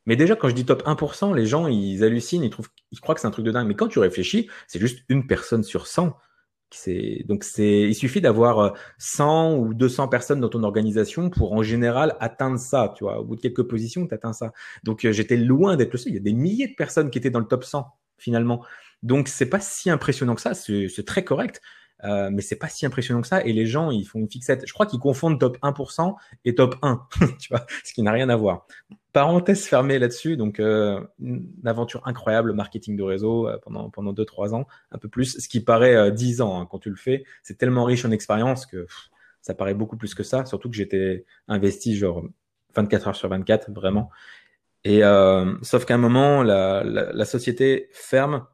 [0.08, 3.14] Mais déjà, quand je dis top 1%, les gens, ils hallucinent, ils trouvent, ils croient
[3.14, 3.68] que c'est un truc de dingue.
[3.68, 6.16] Mais quand tu réfléchis, c'est juste une personne sur 100.
[6.70, 11.62] C'est, donc il suffit d'avoir 100 euh, ou 200 personnes dans ton organisation pour en
[11.62, 13.20] général atteindre ça, tu vois.
[13.20, 14.52] Au bout de quelques positions, tu atteins ça.
[14.82, 16.12] Donc euh, j'étais loin d'être le seul.
[16.12, 18.64] Il y a des milliers de personnes qui étaient dans le top 100 finalement.
[19.02, 20.54] Donc c'est pas si impressionnant que ça.
[20.54, 21.60] C'est très correct.
[22.04, 23.44] Euh, mais c'est pas si impressionnant que ça.
[23.44, 24.66] Et les gens, ils font une fixette.
[24.66, 27.06] Je crois qu'ils confondent top 1% et top 1,
[27.40, 28.66] tu vois, ce qui n'a rien à voir.
[29.12, 30.36] Parenthèse fermée là-dessus.
[30.36, 34.98] Donc, euh, une aventure incroyable, marketing de réseau euh, pendant pendant deux trois ans, un
[34.98, 35.38] peu plus.
[35.38, 37.24] Ce qui paraît 10 ans hein, quand tu le fais.
[37.42, 38.86] C'est tellement riche en expérience que
[39.40, 40.44] ça paraît beaucoup plus que ça.
[40.44, 42.24] Surtout que j'étais investi genre
[42.76, 44.10] 24 heures sur 24, vraiment.
[44.84, 45.00] Et
[45.62, 48.46] sauf qu'à un moment, la, la, la société ferme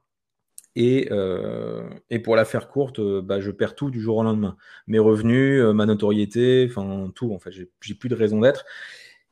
[0.77, 4.23] Et, euh, et pour la faire courte, euh, bah, je perds tout du jour au
[4.23, 4.57] lendemain.
[4.87, 7.33] Mes revenus, euh, ma notoriété, enfin tout.
[7.33, 8.65] En fait, j'ai plus de raison d'être.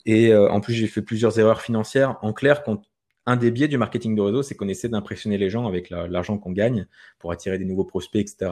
[0.05, 2.19] Et en plus, j'ai fait plusieurs erreurs financières.
[2.23, 2.83] En clair, quand,
[3.25, 6.39] un des biais du marketing de réseau, c'est qu'on essaie d'impressionner les gens avec l'argent
[6.39, 6.89] qu'on gagne
[7.21, 8.51] pour attirer des nouveaux prospects, etc.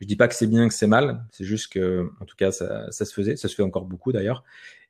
[0.00, 1.24] Je dis pas que c'est bien, que c'est mal.
[1.30, 3.36] C'est juste que, en tout cas, ça, ça, se faisait.
[3.36, 4.44] Ça se fait encore beaucoup d'ailleurs.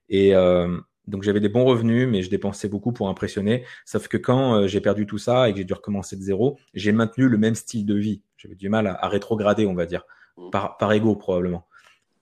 [0.08, 3.64] Et, euh, donc j'avais des bons revenus, mais je dépensais beaucoup pour impressionner.
[3.84, 6.58] Sauf que quand euh, j'ai perdu tout ça et que j'ai dû recommencer de zéro,
[6.74, 8.22] j'ai maintenu le même style de vie.
[8.36, 10.04] J'avais du mal à, rétrograder, on va dire,
[10.36, 10.50] mmh.
[10.50, 11.66] par, par ego probablement.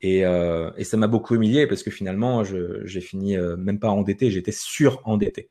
[0.02, 3.90] Et, euh, et ça m'a beaucoup humilié parce que finalement, j'ai fini euh, même pas
[3.90, 5.50] endetté, j'étais sur-endetté.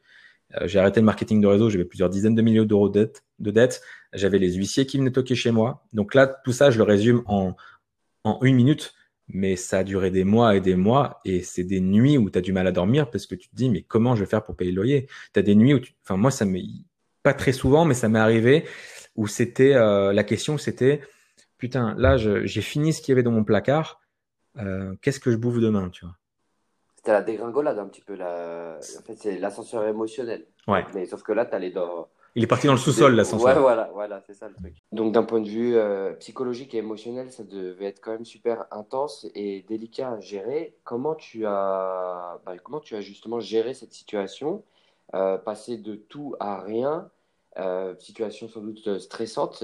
[0.56, 3.24] Euh, j'ai arrêté le marketing de réseau, j'avais plusieurs dizaines de millions d'euros de dettes.
[3.38, 3.82] De dette.
[4.14, 5.86] J'avais les huissiers qui venaient toquer chez moi.
[5.94, 7.56] Donc là, tout ça, je le résume en,
[8.24, 8.96] en une minute
[9.30, 12.38] mais ça a duré des mois et des mois et c'est des nuits où tu
[12.38, 14.44] as du mal à dormir parce que tu te dis mais comment je vais faire
[14.44, 15.08] pour payer le loyer?
[15.34, 15.94] Tu as des nuits où tu...
[16.04, 16.64] enfin moi ça m'est
[17.24, 18.66] pas très souvent mais ça m'est arrivé
[19.16, 21.02] où c'était euh, la question c'était
[21.58, 24.02] putain là j'ai fini ce qu'il y avait dans mon placard
[24.58, 26.16] euh, qu'est-ce que je bouffe demain tu vois?
[26.96, 30.48] C'était la dégringolade un petit peu la en fait c'est l'ascenseur émotionnel.
[30.68, 30.84] Ouais.
[30.94, 33.48] Mais sauf que là tu allais dans il est parti dans le sous-sol, l'ascenseur.
[33.48, 34.76] Ouais, voilà, voilà c'est ça le truc.
[34.92, 38.66] Donc, d'un point de vue euh, psychologique et émotionnel, ça devait être quand même super
[38.72, 40.76] intense et délicat à gérer.
[40.84, 44.64] Comment tu as, bah, comment tu as justement géré cette situation,
[45.16, 47.10] euh, passer de tout à rien,
[47.58, 49.64] euh, situation sans doute stressante,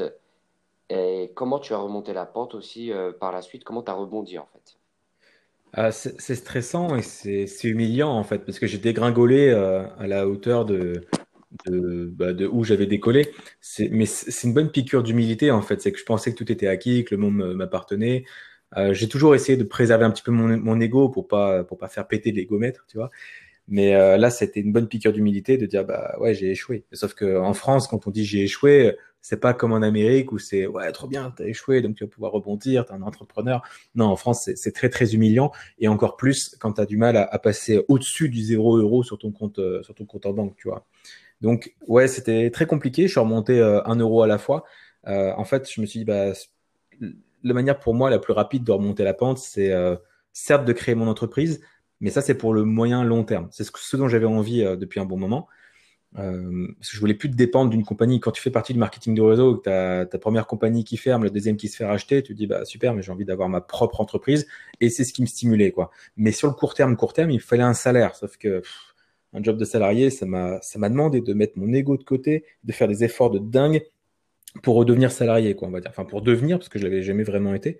[0.89, 3.63] et comment tu as remonté la pente aussi par la suite?
[3.63, 4.77] Comment tu as rebondi en fait?
[5.73, 10.63] Ah, c'est stressant et c'est humiliant en fait parce que j'ai dégringolé à la hauteur
[10.63, 11.01] de,
[11.65, 13.31] de, bah, de où j'avais décollé.
[13.91, 15.81] Mais c'est une bonne piqûre d'humilité en fait.
[15.81, 18.25] C'est que je pensais que tout était acquis, que le monde m'appartenait.
[18.77, 21.77] Euh, j'ai toujours essayé de préserver un petit peu mon, mon ego pour pas pour
[21.77, 23.09] pas faire péter l'égomètre, tu vois.
[23.67, 26.85] Mais euh, là, c'était une bonne piqûre d'humilité de dire bah ouais j'ai échoué.
[26.93, 30.37] Sauf que en France, quand on dit j'ai échoué, c'est pas comme en Amérique où
[30.37, 33.63] c'est ouais trop bien t'as échoué donc tu vas pouvoir rebondir, t'es un entrepreneur.
[33.95, 37.23] Non, en France c'est très très humiliant et encore plus quand t'as du mal à,
[37.23, 40.55] à passer au-dessus du zéro euro sur ton compte euh, sur ton compte en banque,
[40.57, 40.85] tu vois.
[41.41, 43.03] Donc, ouais, c'était très compliqué.
[43.03, 44.63] Je suis remonté euh, un euro à la fois.
[45.07, 46.31] Euh, en fait, je me suis dit, bah,
[47.43, 49.95] la manière pour moi la plus rapide de remonter la pente, c'est euh,
[50.33, 51.61] certes de créer mon entreprise,
[51.99, 53.47] mais ça, c'est pour le moyen long terme.
[53.51, 55.47] C'est ce, dont j'avais envie depuis un bon moment.
[56.17, 58.19] Euh, parce que je voulais plus te dépendre d'une compagnie.
[58.19, 61.29] Quand tu fais partie du marketing de réseau, que ta première compagnie qui ferme, la
[61.29, 63.61] deuxième qui se fait racheter, tu te dis bah super, mais j'ai envie d'avoir ma
[63.61, 64.47] propre entreprise
[64.79, 65.91] et c'est ce qui me stimulait quoi.
[66.15, 68.15] Mais sur le court terme, court terme, il fallait un salaire.
[68.15, 68.61] Sauf que
[69.35, 72.45] un job de salarié, ça m'a, ça m'a demandé de mettre mon ego de côté,
[72.63, 73.83] de faire des efforts de dingue
[74.63, 75.89] pour redevenir salarié, quoi, on va dire.
[75.89, 77.77] Enfin, pour devenir, parce que je l'avais jamais vraiment été.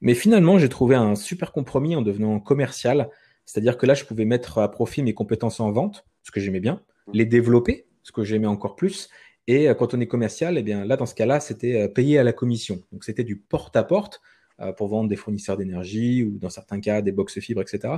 [0.00, 3.08] Mais finalement, j'ai trouvé un super compromis en devenant commercial.
[3.44, 6.60] C'est-à-dire que là, je pouvais mettre à profit mes compétences en vente, ce que j'aimais
[6.60, 9.08] bien, les développer, ce que j'aimais encore plus.
[9.46, 12.18] Et euh, quand on est commercial, eh bien là, dans ce cas-là, c'était euh, payé
[12.18, 12.82] à la commission.
[12.90, 14.20] Donc, c'était du porte-à-porte
[14.60, 17.94] euh, pour vendre des fournisseurs d'énergie ou dans certains cas des box fibres, etc.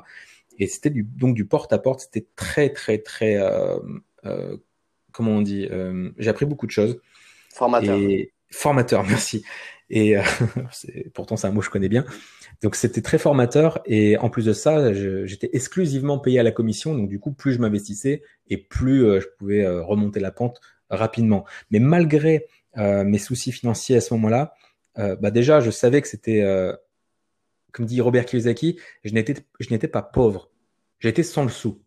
[0.59, 2.01] Et c'était du, donc du porte-à-porte.
[2.01, 3.79] C'était très, très, très, euh,
[4.25, 4.57] euh,
[5.13, 7.01] comment on dit euh, J'ai appris beaucoup de choses.
[7.53, 7.97] Formateur.
[7.97, 9.45] Et, formateur, merci.
[9.91, 10.23] Et euh,
[11.15, 12.05] pourtant, c'est un mot que je connais bien.
[12.63, 13.81] Donc, c'était très formateur.
[13.87, 16.95] Et en plus de ça, j'étais exclusivement payé à la commission.
[16.95, 21.45] Donc, du coup, plus je m'investissais et plus euh, je pouvais remonter la pente rapidement.
[21.71, 24.55] Mais malgré mes soucis financiers à ce moment-là,
[24.97, 26.45] bah déjà, je savais que c'était
[27.79, 30.51] comme dit Robert Kiyosaki, je n'étais, je n'étais pas pauvre.
[30.99, 31.81] J'étais sans le sou.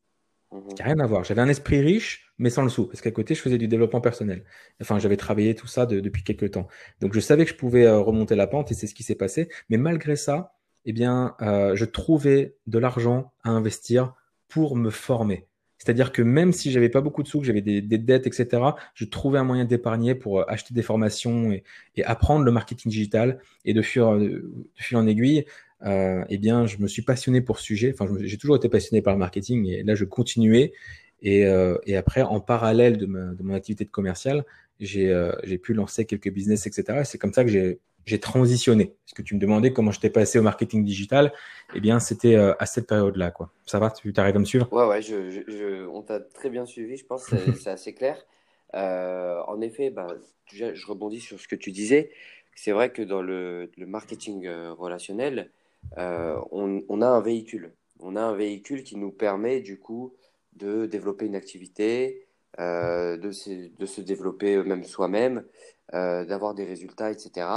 [0.53, 1.25] Il n'y a rien à voir.
[1.25, 2.87] J'avais un esprit riche, mais sans le sou.
[2.87, 4.45] Parce qu'à côté, je faisais du développement personnel.
[4.81, 6.69] Enfin, j'avais travaillé tout ça depuis quelques temps.
[7.01, 9.15] Donc, je savais que je pouvais euh, remonter la pente et c'est ce qui s'est
[9.15, 9.49] passé.
[9.67, 10.53] Mais malgré ça,
[10.85, 14.13] eh bien, euh, je trouvais de l'argent à investir
[14.47, 15.49] pour me former.
[15.77, 19.03] C'est-à-dire que même si j'avais pas beaucoup de sous, que j'avais des, dettes, etc., je
[19.03, 21.65] trouvais un moyen d'épargner pour euh, acheter des formations et,
[22.05, 23.39] apprendre le marketing digital.
[23.65, 25.45] Et de fil, de fil en aiguille,
[25.85, 27.93] euh, eh bien, je me suis passionné pour ce sujet.
[27.97, 30.73] Enfin, j'ai toujours été passionné par le marketing et là, je continuais.
[31.21, 34.45] Et, euh, et après, en parallèle de, ma, de mon activité de commercial,
[34.79, 37.01] j'ai euh, pu lancer quelques business, etc.
[37.01, 38.95] Et c'est comme ça que j'ai j'ai transitionné.
[39.05, 41.31] Parce que tu me demandais comment j'étais passé au marketing digital,
[41.75, 43.51] eh bien, c'était euh, à cette période-là, quoi.
[43.65, 44.67] Ça va, tu arrives à me suivre?
[44.71, 48.17] Ouais, ouais, je, je, on t'a très bien suivi, je pense, c'est assez clair.
[48.73, 50.07] Euh, en effet, bah,
[50.47, 52.09] je rebondis sur ce que tu disais.
[52.55, 55.51] C'est vrai que dans le, le marketing euh, relationnel,
[55.97, 57.73] euh, on, a un véhicule.
[57.99, 60.15] On a un véhicule qui nous permet du coup
[60.53, 62.27] de développer une activité,
[62.59, 65.45] euh, de, se, développer même soi-même,
[65.93, 67.47] euh, d'avoir des résultats, etc.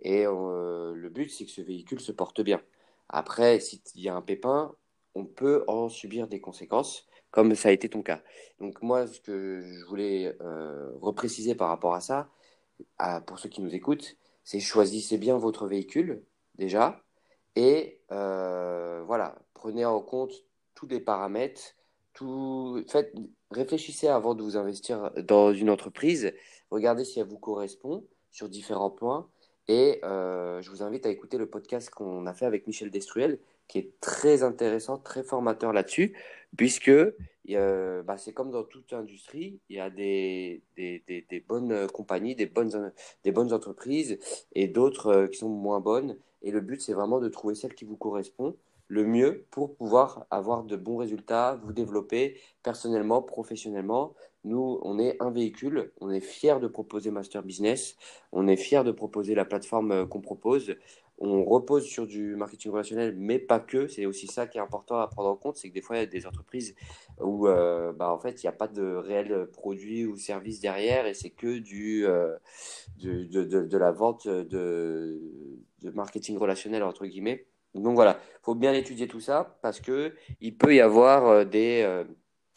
[0.00, 2.60] Et le but, c'est que ce véhicule se porte bien.
[3.08, 4.74] Après, s'il y a un pépin,
[5.14, 8.22] on peut en subir des conséquences, comme ça a été ton cas.
[8.60, 10.36] Donc moi, ce que je voulais
[11.00, 12.30] repréciser par rapport à ça,
[13.26, 16.22] pour ceux qui nous écoutent, c'est choisissez bien votre véhicule
[16.56, 17.03] déjà
[17.56, 20.32] et euh, voilà, prenez en compte
[20.74, 21.74] tous les paramètres.
[22.14, 23.12] Tout, faites,
[23.50, 26.32] réfléchissez avant de vous investir dans une entreprise.
[26.70, 29.28] Regardez si elle vous correspond sur différents points.
[29.66, 33.38] Et euh, je vous invite à écouter le podcast qu'on a fait avec Michel Destruel,
[33.66, 36.14] qui est très intéressant, très formateur là-dessus,
[36.56, 36.90] puisque
[37.48, 42.46] bah, c'est comme dans toute industrie, il y a des, des, des, bonnes compagnies, des
[42.46, 44.18] bonnes, des bonnes entreprises
[44.54, 46.16] et d'autres euh, qui sont moins bonnes.
[46.44, 48.54] Et le but, c'est vraiment de trouver celle qui vous correspond
[48.88, 54.14] le mieux pour pouvoir avoir de bons résultats, vous développer personnellement, professionnellement.
[54.44, 57.96] Nous, on est un véhicule, on est fier de proposer Master Business,
[58.30, 60.76] on est fier de proposer la plateforme euh, qu'on propose
[61.18, 63.86] on repose sur du marketing relationnel, mais pas que.
[63.86, 66.00] C'est aussi ça qui est important à prendre en compte, c'est que des fois, il
[66.00, 66.74] y a des entreprises
[67.20, 71.06] où, euh, bah, en fait, il n'y a pas de réel produit ou service derrière
[71.06, 72.36] et c'est que du, euh,
[72.98, 75.20] de, la vente de,
[75.94, 77.46] marketing relationnel, entre guillemets.
[77.74, 81.44] Donc voilà, il faut bien étudier tout ça parce que il peut y avoir euh,
[81.44, 82.04] des,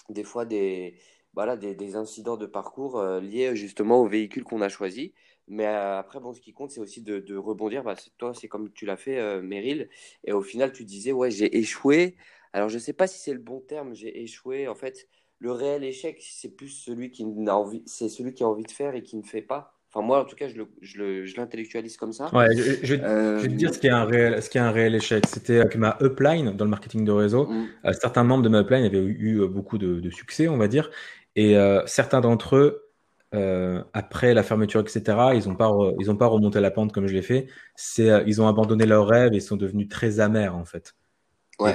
[0.09, 0.99] des fois des,
[1.33, 5.13] voilà, des, incidents de parcours liés justement au véhicule qu'on a choisi.
[5.47, 7.83] Mais euh, après, bon, ce qui compte, c'est aussi de, rebondir.
[7.83, 9.89] Bah, toi, c'est comme tu l'as fait, euh, Meryl.
[10.25, 12.15] Et au final, tu disais, ouais, j'ai échoué.
[12.53, 14.67] Alors, je ne sais pas si c'est le bon terme, j'ai échoué.
[14.67, 15.07] En fait,
[15.39, 18.71] le réel échec, c'est plus celui qui a envie, c'est celui qui a envie de
[18.71, 19.73] faire et qui ne fait pas.
[19.93, 22.29] Enfin, moi, en tout cas, je l'intellectualise comme ça.
[22.35, 24.95] Ouais, je, vais te dire ce qui est un réel, ce qui est un réel
[24.95, 25.25] échec.
[25.27, 27.67] C'était que ma upline dans le marketing de réseau, mm.
[27.85, 30.89] euh, certains membres de ma upline avaient eu beaucoup de, succès, on va dire.
[31.37, 31.55] Et
[31.85, 32.86] certains d'entre eux
[33.35, 35.01] euh, après la fermeture, etc.,
[35.35, 37.47] ils n'ont pas, ils ont pas remonté la pente comme je l'ai fait.
[37.75, 40.95] C'est, euh, ils ont abandonné leurs rêves et sont devenus très amers, en fait.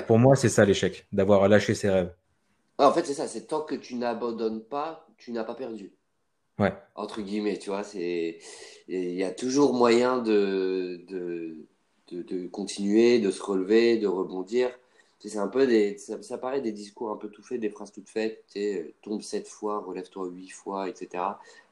[0.06, 2.14] pour moi, c'est ça l'échec, d'avoir lâché ses rêves.
[2.78, 3.26] en fait, c'est ça.
[3.28, 5.92] C'est tant que tu n'abandonnes pas, tu n'as pas perdu.
[6.58, 6.72] Ouais.
[6.94, 8.38] Entre guillemets, tu vois, c'est,
[8.88, 11.66] il y a toujours moyen de, de,
[12.22, 14.70] de continuer, de se relever, de rebondir
[15.28, 18.08] c'est un peu des, ça, paraît des discours un peu tout faits, des phrases toutes
[18.08, 21.24] faites, sais, tombe sept fois, relève-toi huit fois, etc.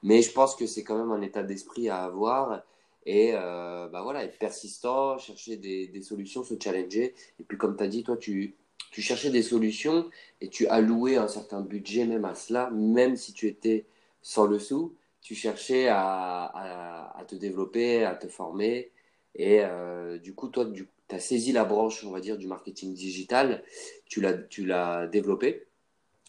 [0.02, 2.62] Mais je pense que c'est quand même un état d'esprit à avoir
[3.06, 7.14] et euh, bah voilà, être persistant, chercher des, des, solutions, se challenger.
[7.40, 8.54] Et puis comme tu as dit, toi, tu,
[8.90, 10.08] tu cherchais des solutions
[10.40, 13.86] et tu allouais un certain budget même à cela, même si tu étais
[14.22, 18.90] sans le sou, tu cherchais à, à, te développer, à te former.
[19.34, 22.46] Et euh, du coup, toi, du, tu as saisi la branche, on va dire, du
[22.46, 23.62] marketing digital,
[24.06, 25.66] tu l'as, tu l'as développé,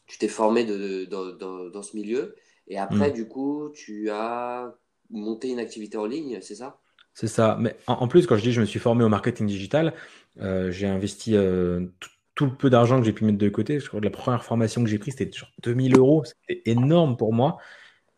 [0.07, 2.35] tu t'es formé de, dans ce milieu,
[2.67, 3.13] et après, mm.
[3.13, 4.75] du coup, tu as
[5.09, 6.79] monté une activité en ligne, c'est ça?
[7.13, 7.57] C'est ça.
[7.59, 9.93] Mais en, plus, quand je dis je me suis formé au marketing digital,
[10.39, 11.87] euh, j'ai investi euh,
[12.35, 13.79] tout, le peu d'argent que j'ai pu mettre de côté.
[13.79, 16.23] Je crois que la première formation que j'ai prise, c'était genre 2000 euros.
[16.25, 17.57] C'était énorme pour moi.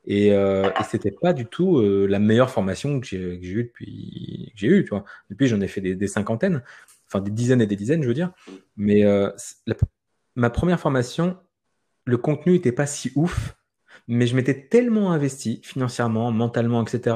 [0.05, 4.51] Et, euh, et c'était pas du tout euh, la meilleure formation que j'ai eue depuis
[4.53, 5.05] que j'ai eu, tu vois.
[5.29, 6.61] Depuis, j'en ai fait des, des, cinquantaines,
[7.07, 8.31] enfin des dizaines et des dizaines, je veux dire.
[8.75, 9.29] Mais euh,
[10.35, 11.37] ma première formation,
[12.05, 13.55] le contenu était pas si ouf,
[14.07, 17.15] mais je m'étais tellement investi financièrement, mentalement, etc.,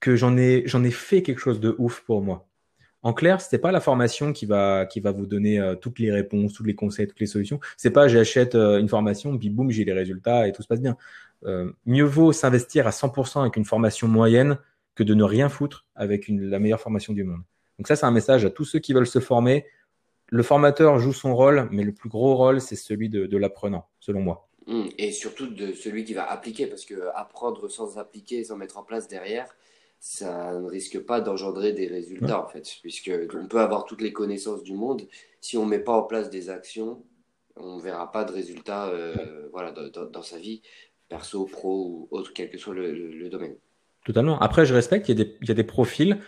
[0.00, 2.48] que j'en ai j'en ai fait quelque chose de ouf pour moi.
[3.02, 6.10] En clair, c'était pas la formation qui va qui va vous donner euh, toutes les
[6.12, 7.60] réponses, tous les conseils, toutes les solutions.
[7.76, 10.80] C'est pas j'achète euh, une formation puis boum j'ai les résultats et tout se passe
[10.80, 10.96] bien.
[11.44, 14.58] Euh, mieux vaut s'investir à 100% avec une formation moyenne
[14.94, 17.42] que de ne rien foutre avec une, la meilleure formation du monde.
[17.78, 19.66] Donc ça, c'est un message à tous ceux qui veulent se former.
[20.26, 24.20] Le formateur joue son rôle, mais le plus gros rôle, c'est celui de, l'apprenant, selon
[24.20, 24.48] moi.
[24.66, 24.88] Mmh.
[24.98, 28.82] Et surtout de celui qui va appliquer, parce que apprendre sans appliquer, sans mettre en
[28.82, 29.46] place derrière,
[30.00, 34.12] ça ne risque pas d'engendrer des résultats, en fait, puisque on peut avoir toutes les
[34.12, 35.08] connaissances du monde,
[35.40, 37.02] si on ne met pas en place des actions,
[37.56, 40.62] on ne verra pas de résultats euh, voilà, dans, sa vie
[41.08, 43.54] perso, pro ou autre, quel que soit le, domaine.
[44.04, 44.38] Totalement.
[44.40, 46.18] Après, je respecte, il y a des, il y a des profils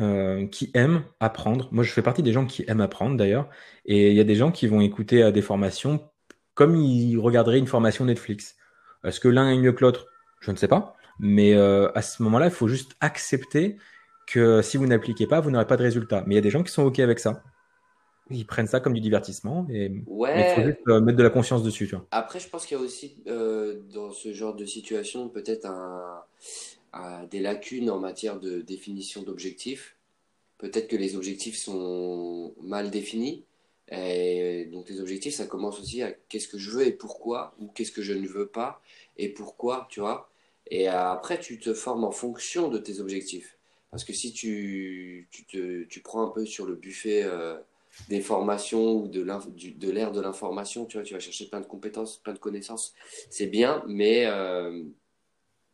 [0.00, 1.68] euh, qui aiment apprendre.
[1.72, 3.48] Moi, je fais partie des gens qui aiment apprendre d'ailleurs.
[3.84, 6.08] Et il y a des gens qui vont écouter des formations
[6.54, 8.56] comme ils regarderaient une formation Netflix.
[9.04, 10.06] Est-ce que l'un est mieux que l'autre?
[10.40, 10.96] Je ne sais pas.
[11.18, 13.76] Mais euh, à ce moment-là, il faut juste accepter
[14.26, 16.24] que si vous n'appliquez pas, vous n'aurez pas de résultat.
[16.26, 17.42] Mais il y a des gens qui sont OK avec ça
[18.32, 19.66] ils prennent ça comme du divertissement.
[19.70, 20.54] Et, ouais.
[20.54, 21.86] il faut juste euh, mettre de la conscience dessus.
[21.86, 22.06] Tu vois.
[22.10, 26.24] Après, je pense qu'il y a aussi euh, dans ce genre de situation peut-être un,
[27.30, 29.96] des lacunes en matière de définition d'objectifs.
[30.58, 33.44] Peut-être que les objectifs sont mal définis.
[33.90, 37.66] Et donc les objectifs, ça commence aussi à qu'est-ce que je veux et pourquoi, ou
[37.68, 38.80] qu'est-ce que je ne veux pas
[39.18, 40.30] et pourquoi, tu vois.
[40.70, 43.56] Et après, tu te formes en fonction de tes objectifs.
[43.92, 47.58] Parce que si tu, tu, te, tu prends un peu sur le buffet euh,
[48.08, 52.18] des formations ou de l'ère de l'information, tu vois, tu vas chercher plein de compétences,
[52.18, 52.94] plein de connaissances,
[53.30, 54.82] c'est bien, mais, euh,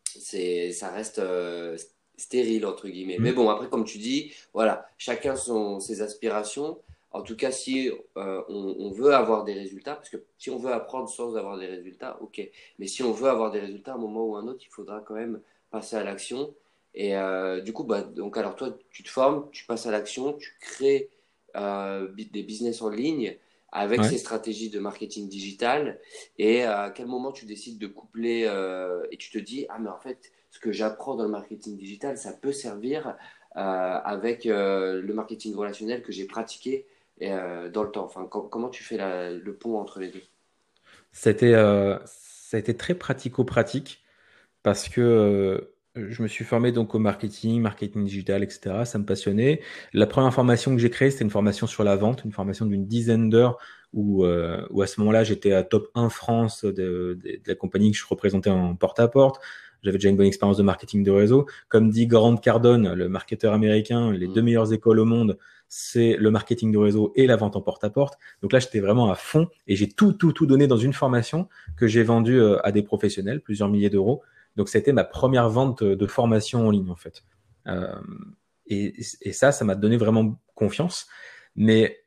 [0.05, 1.21] ça reste
[2.17, 3.19] stérile, entre guillemets.
[3.19, 3.35] Mais mm.
[3.35, 6.79] bon, après, comme tu dis, voilà, chacun son, ses aspirations.
[7.11, 10.73] En tout cas, si on, on, veut avoir des résultats, parce que si on veut
[10.73, 12.47] apprendre sans avoir des résultats, ok.
[12.79, 14.71] Mais si on veut avoir des résultats, à un moment ou à un autre, il
[14.71, 16.55] faudra quand même passer à l'action.
[16.95, 20.33] Et euh, du coup, bah, donc alors toi, tu te formes, tu passes à l'action,
[20.35, 21.17] tu crées euh,
[22.16, 23.37] des business en ligne
[23.71, 26.01] avec ces stratégies de marketing digital.
[26.38, 29.90] Et à quel moment tu décides de coupler euh, et tu te dis, ah mais
[29.90, 33.16] en fait, ce que j'apprends dans le marketing digital, ça peut servir
[33.55, 36.87] avec le marketing relationnel que j'ai pratiqué
[37.21, 38.05] dans le temps.
[38.05, 40.23] Enfin, comment tu fais le pont entre les deux?
[41.12, 44.03] Ça a été très pratico-pratique
[44.62, 48.85] parce que je me suis formé donc au marketing, marketing digital, etc.
[48.85, 49.61] Ça me passionnait.
[49.92, 52.87] La première formation que j'ai créée, c'était une formation sur la vente, une formation d'une
[52.87, 53.59] dizaine d'heures
[53.92, 57.98] où, euh, où à ce moment-là, j'étais à top 1 France de, la compagnie que
[57.98, 59.40] je représentais en porte-à-porte.
[59.83, 61.46] J'avais déjà une bonne expérience de marketing de réseau.
[61.68, 64.44] Comme dit Grant Cardone, le marketeur américain, les deux mm.
[64.44, 68.18] meilleures écoles au monde, c'est le marketing de réseau et la vente en porte-à-porte.
[68.42, 71.48] Donc là, j'étais vraiment à fond et j'ai tout, tout, tout donné dans une formation
[71.77, 74.22] que j'ai vendue euh, à des professionnels, plusieurs milliers d'euros.
[74.59, 77.23] Donc, c'était ma première vente de formation en ligne, en fait.
[77.68, 77.94] Euh,
[78.66, 78.92] et,
[79.33, 81.07] ça, ça m'a donné vraiment confiance.
[81.55, 82.01] Mais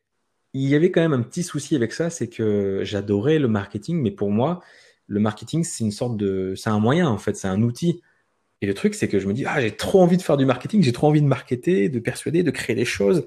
[0.53, 4.01] il y avait quand même un petit souci avec ça, c'est que j'adorais le marketing,
[4.01, 4.59] mais pour moi,
[5.07, 8.01] le marketing, c'est une sorte de, c'est un moyen, en fait, c'est un outil.
[8.59, 10.45] Et le truc, c'est que je me dis, ah, j'ai trop envie de faire du
[10.45, 13.25] marketing, j'ai trop envie de marketer, de persuader, de créer des choses.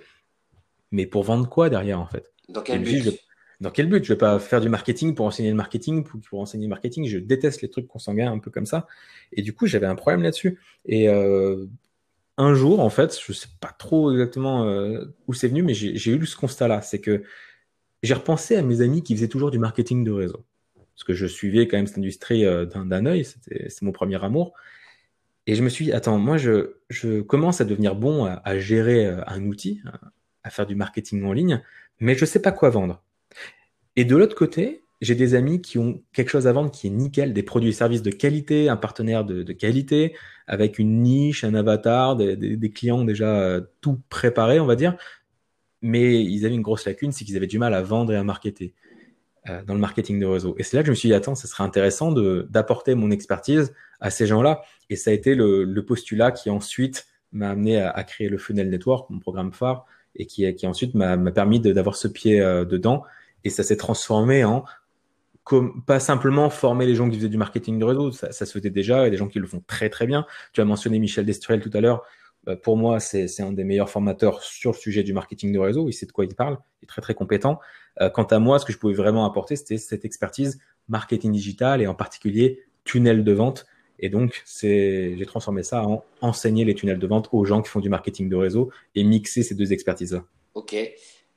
[0.92, 2.30] Mais pour vendre quoi derrière, en fait?
[2.50, 3.18] Dans quel but?
[3.60, 4.04] Dans quel but?
[4.04, 7.06] Je vais pas faire du marketing pour enseigner le marketing, pour, enseigner le marketing.
[7.06, 8.86] Je déteste les trucs consanguins un peu comme ça.
[9.32, 10.58] Et du coup, j'avais un problème là-dessus.
[10.86, 11.66] Et euh,
[12.36, 16.12] un jour, en fait, je sais pas trop exactement euh, où c'est venu, mais j'ai
[16.12, 16.82] eu ce constat-là.
[16.82, 17.22] C'est que
[18.02, 20.44] j'ai repensé à mes amis qui faisaient toujours du marketing de réseau.
[20.94, 24.52] Parce que je suivais quand même cette industrie euh, d'un œil, c'est mon premier amour.
[25.46, 29.06] Et je me suis dit, attends, moi, je, commence à devenir bon à, à gérer
[29.26, 29.82] un outil,
[30.42, 31.62] à faire du marketing en ligne,
[32.00, 33.03] mais je sais pas quoi vendre.
[33.96, 36.90] Et de l'autre côté, j'ai des amis qui ont quelque chose à vendre qui est
[36.90, 40.14] nickel, des produits et services de qualité, un partenaire de, qualité,
[40.46, 44.96] avec une niche, un avatar, des, clients déjà euh, tout préparés, on va dire.
[45.82, 48.24] Mais ils avaient une grosse lacune, c'est qu'ils avaient du mal à vendre et à
[48.24, 48.74] marketer
[49.48, 50.54] euh, dans le marketing de réseau.
[50.58, 53.74] Et c'est là que je me suis dit, attends, ce serait intéressant d'apporter mon expertise
[54.00, 54.62] à ces gens-là.
[54.90, 59.10] Et ça a été le, postulat qui ensuite m'a amené à, créer le Funnel Network,
[59.10, 59.84] mon programme phare,
[60.16, 63.02] et qui, qui ensuite m'a permis d'avoir ce pied euh, dedans
[63.44, 64.64] et ça s'est transformé en
[65.44, 68.52] comme, pas simplement former les gens qui faisaient du marketing de réseau, ça, ça se
[68.52, 70.26] faisait déjà, a des gens qui le font très très bien.
[70.54, 72.02] Tu as mentionné Michel Destruel tout à l'heure.
[72.48, 75.88] Euh, pour moi, c'est un des meilleurs formateurs sur le sujet du marketing de réseau.
[75.88, 77.60] Il sait de quoi il parle, il est très très compétent.
[78.00, 81.80] Euh, quant à moi, ce que je pouvais vraiment apporter, c'était cette expertise marketing digital
[81.80, 83.66] et en particulier tunnel de vente.
[83.98, 87.70] Et donc, c'est, j'ai transformé ça en enseigner les tunnels de vente aux gens qui
[87.70, 90.24] font du marketing de réseau et mixer ces deux expertises-là.
[90.54, 90.74] Ok.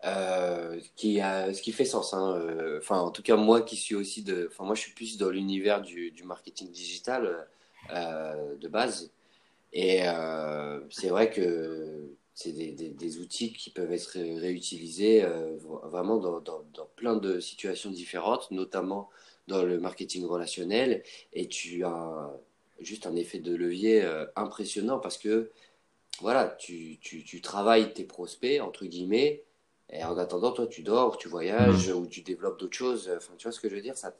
[0.05, 2.13] Euh, qui a, ce qui fait sens.
[2.13, 4.47] Hein, euh, en tout cas, moi qui suis aussi de.
[4.51, 7.47] Enfin, moi, je suis plus dans l'univers du, du, marketing digital
[7.91, 9.11] euh, de base.
[9.73, 10.01] Et
[10.89, 15.25] c'est vrai que c'est des, outils qui peuvent être réutilisés
[15.83, 16.63] vraiment dans, dans,
[16.95, 19.09] plein de situations différentes, notamment
[19.47, 21.03] dans le marketing relationnel.
[21.33, 22.31] Et tu as
[22.79, 24.03] juste un effet de levier
[24.35, 25.51] impressionnant parce que
[26.21, 29.43] voilà, tu, tu travailles tes prospects, entre guillemets,
[29.89, 31.95] et en attendant, toi, tu dors, tu voyages mm.
[31.95, 33.09] ou tu développes d'autres choses.
[33.15, 33.97] Enfin, tu vois ce que je veux dire?
[33.97, 34.13] Ça,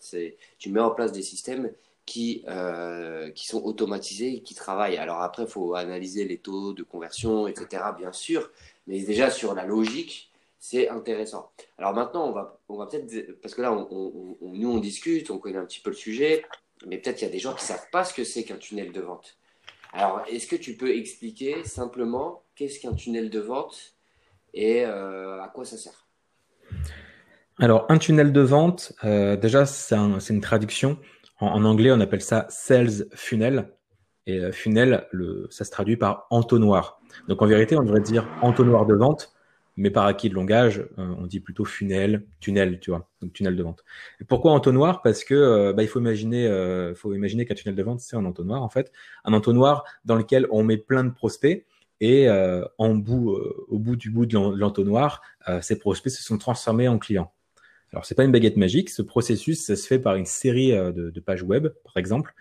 [0.58, 1.71] Tu mets en place des systèmes
[2.06, 4.97] qui, euh, qui sont automatisés et qui travaillent.
[4.97, 8.49] Alors après, il faut analyser les taux de conversion, etc., bien sûr.
[8.88, 11.51] Mais déjà, sur la logique, c'est intéressant.
[11.77, 13.41] Alors maintenant, on va, on va peut-être...
[13.41, 16.45] Parce que là, on, nous, on discute, on connaît un petit peu le sujet.
[16.86, 18.58] Mais peut-être qu'il y a des gens qui ne savent pas ce que c'est qu'un
[18.58, 19.38] tunnel de vente.
[19.91, 23.96] Alors, est-ce que tu peux expliquer simplement qu'est-ce qu'un tunnel de vente
[24.58, 26.08] et euh, à quoi ça sert?
[27.60, 30.97] Alors, un tunnel de vente, euh, déjà, c'est une traduction.
[31.39, 33.72] En, anglais, on appelle ça sales funnel.
[34.26, 35.08] Et euh, funnel,
[35.49, 36.99] ça se traduit par entonnoir.
[37.28, 39.34] Donc, en vérité, on devrait dire entonnoir de vente,
[39.76, 43.62] mais par acquis de langage, on dit plutôt funnel, tunnel, tu vois, donc tunnel de
[43.62, 43.84] vente.
[44.20, 45.03] Et pourquoi entonnoir?
[45.03, 48.91] Parce que bah, il faut imaginer qu'un tunnel de vente c'est un entonnoir en fait,
[49.24, 51.68] un entonnoir dans lequel on met plein de prospects
[52.00, 56.24] et euh, en bout, euh, au bout du bout de l'entonnoir, euh, ces prospects se
[56.24, 57.32] sont transformés en clients.
[57.91, 61.10] Alors c'est pas une baguette magique, ce processus ça se fait par une série de,
[61.10, 62.34] de pages web, par exemple,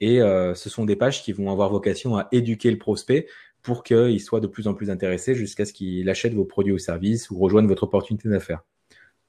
[0.00, 3.26] et ce sont des pages qui vont avoir vocation à éduquer le prospect
[3.62, 6.78] pour qu'il soit de plus en plus intéressé jusqu'à ce qu'il achète vos produits ou
[6.78, 8.62] services ou rejoigne votre opportunité d'affaires.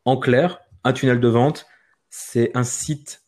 [0.06, 1.68] En clair, un tunnel de vente,
[2.10, 3.24] c'est un site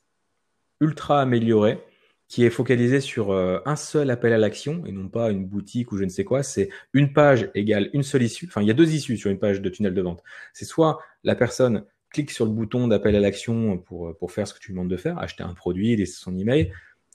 [0.79, 1.83] ultra amélioré
[2.29, 5.91] qui est focalisé sur euh, un seul appel à l'action et non pas une boutique
[5.91, 6.43] ou je ne sais quoi.
[6.43, 8.45] C'est une page égale une seule issue.
[8.47, 10.23] Enfin, il y a deux issues sur une page de tunnel de vente.
[10.53, 14.53] C'est soit la personne clique sur le bouton d'appel à l'action pour, pour faire ce
[14.53, 16.71] que tu lui demandes de faire, acheter un produit, laisser son email,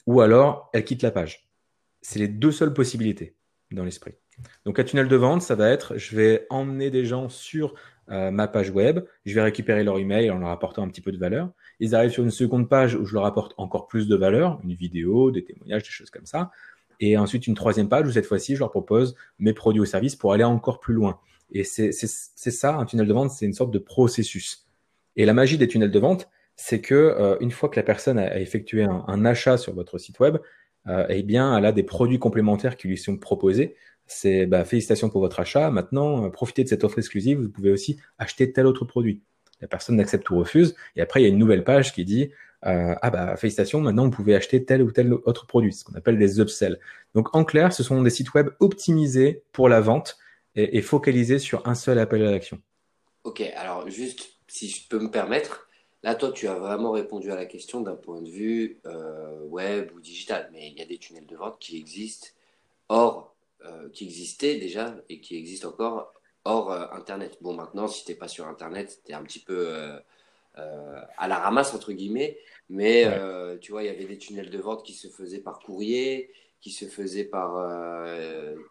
[0.06, 1.48] ou alors elle quitte la page.
[2.02, 3.34] C'est les deux seules possibilités
[3.70, 4.14] dans l'esprit.
[4.64, 7.74] Donc, un tunnel de vente, ça va être, je vais emmener des gens sur
[8.10, 11.12] euh, ma page web, je vais récupérer leur email en leur apportant un petit peu
[11.12, 11.50] de valeur.
[11.80, 14.74] Ils arrivent sur une seconde page où je leur apporte encore plus de valeur, une
[14.74, 16.50] vidéo, des témoignages, des choses comme ça.
[17.00, 20.16] Et ensuite une troisième page où cette fois-ci je leur propose mes produits ou services
[20.16, 21.18] pour aller encore plus loin.
[21.50, 24.66] Et c'est ça, un tunnel de vente, c'est une sorte de processus.
[25.16, 28.18] Et la magie des tunnels de vente, c'est que euh, une fois que la personne
[28.18, 30.38] a, effectué un, achat sur votre site web,
[30.86, 33.74] euh, eh bien, elle a des produits complémentaires qui lui sont proposés
[34.06, 35.70] c'est bah, félicitations pour votre achat.
[35.70, 37.40] Maintenant, euh, profitez de cette offre exclusive.
[37.40, 39.22] Vous pouvez aussi acheter tel autre produit.
[39.60, 40.74] La personne n'accepte ou refuse.
[40.96, 42.30] Et après, il y a une nouvelle page qui dit
[42.66, 43.80] euh, ah bah félicitations.
[43.80, 45.72] Maintenant, vous pouvez acheter tel ou tel autre produit.
[45.72, 46.78] Ce qu'on appelle des upsells.
[47.14, 50.18] Donc en clair, ce sont des sites web optimisés pour la vente
[50.56, 52.60] et, focalisés sur un seul appel à l'action.
[53.24, 53.42] Ok.
[53.56, 55.68] Alors juste si je peux me permettre.
[56.02, 59.90] Là, toi, tu as vraiment répondu à la question d'un point de vue euh, web
[59.96, 62.28] ou digital, mais il y a des tunnels de vente qui existent
[62.90, 63.34] hors
[63.66, 66.12] euh, qui existait déjà et qui existe encore
[66.44, 67.38] hors euh, Internet.
[67.40, 69.66] Bon, maintenant, si tu pas sur Internet, tu es un petit peu
[70.58, 72.38] euh, à la ramasse, entre guillemets.
[72.68, 73.04] Mais
[73.60, 76.30] tu vois, il y avait des tunnels de vente qui se faisaient par courrier,
[76.60, 77.62] qui se faisaient par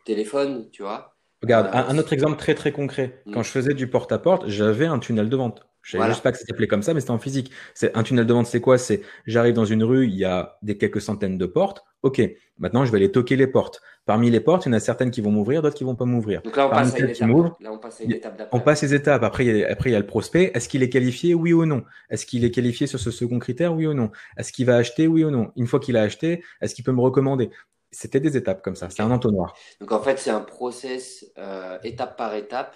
[0.05, 1.15] téléphone, tu vois.
[1.43, 3.21] Regarde, un, autre exemple très très concret.
[3.33, 3.43] Quand mm.
[3.43, 5.67] je faisais du porte-à-porte, j'avais un tunnel de vente.
[5.83, 7.51] Je savais juste pas que ça s'appelait comme ça, mais c'était en physique.
[7.73, 8.77] C'est un tunnel de vente, c'est quoi?
[8.77, 11.83] C'est j'arrive dans une rue, il y a des quelques centaines de portes.
[12.03, 12.21] Ok,
[12.57, 13.81] maintenant je vais aller toquer les portes.
[14.05, 16.05] Parmi les portes, il y en a certaines qui vont m'ouvrir, d'autres qui vont pas
[16.05, 16.41] m'ouvrir.
[16.41, 17.29] Donc là, on passe, à une étape.
[17.59, 19.23] là on passe à une étape On passe les étapes.
[19.23, 20.51] Après, il y a, après, il y a le prospect.
[20.53, 21.83] Est-ce qu'il est qualifié, oui ou non?
[22.09, 24.11] Est-ce qu'il est qualifié sur ce second critère, oui ou non?
[24.37, 25.51] Est-ce qu'il va acheter, oui ou non?
[25.55, 27.49] Une fois qu'il a acheté, est-ce qu'il peut me recommander?
[27.91, 28.89] C'était des étapes comme ça.
[28.89, 29.55] C'est un entonnoir.
[29.79, 32.75] Donc en fait, c'est un process euh, étape par étape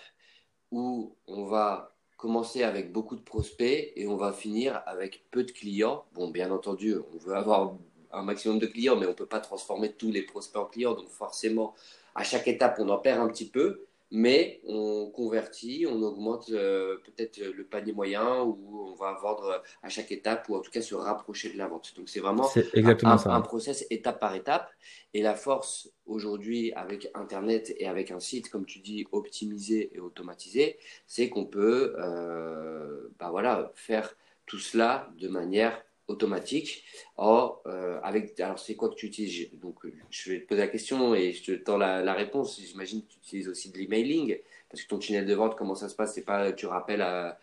[0.72, 5.51] où on va commencer avec beaucoup de prospects et on va finir avec peu de
[5.51, 6.05] clients.
[6.13, 7.76] Bon, bien entendu, on veut avoir
[8.11, 10.95] un maximum de clients, mais on ne peut pas transformer tous les prospects en clients.
[10.95, 11.76] Donc forcément,
[12.15, 16.97] à chaque étape, on en perd un petit peu, mais on convertit, on augmente euh,
[17.03, 20.82] peut-être le panier moyen ou on va vendre à chaque étape ou en tout cas
[20.82, 21.93] se rapprocher de la vente.
[21.95, 24.70] Donc c'est vraiment un, un, process étape par étape.
[25.14, 29.99] Et la force aujourd'hui avec Internet et avec un site, comme tu dis, optimisé et
[29.99, 36.84] automatisé, c'est qu'on peut euh, bah voilà, faire tout cela de manière automatique.
[37.18, 39.49] Or, euh, avec, alors c'est quoi que tu utilises?
[39.53, 39.76] Donc,
[40.10, 42.60] je vais te poser la question et je te tends la, réponse.
[42.60, 44.39] J'imagine que tu utilises aussi de l'emailing
[44.70, 46.14] parce que ton tunnel de vente, comment ça se passe?
[46.14, 47.39] C'est pas tu rappelles à,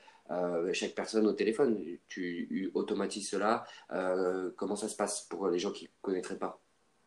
[0.72, 3.64] chaque personne au téléphone, tu automatises cela.
[3.92, 6.63] Euh, comment ça se passe pour les gens qui connaîtraient pas?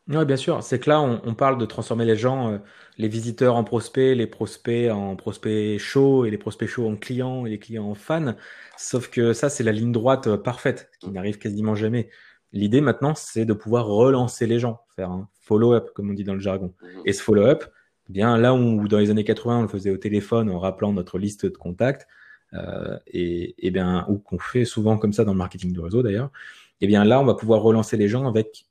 [0.10, 0.64] Oui, bien sûr.
[0.64, 2.58] C'est que là, on, parle de transformer les gens, euh,
[2.98, 7.46] les visiteurs en prospects, les prospects en prospects chauds et les prospects chauds en clients
[7.46, 8.36] et les clients en fans.
[8.78, 12.10] Sauf que ça, c'est la ligne droite euh, parfaite, qui n'arrive quasiment jamais.
[12.54, 16.36] L'idée maintenant, c'est de pouvoir relancer les gens, faire un follow-up, comme on dit dans
[16.36, 16.74] le jargon.
[16.82, 17.02] Mhm.
[17.06, 17.66] Et ce follow-up,
[18.10, 20.94] eh bien là où dans les années 80, on le faisait au téléphone en rappelant
[20.94, 22.08] notre liste de contacts,
[22.54, 26.02] euh, et, et bien ou qu'on fait souvent comme ça dans le marketing de réseau
[26.02, 26.32] d'ailleurs,
[26.80, 28.67] et eh bien là, on va pouvoir relancer les gens avec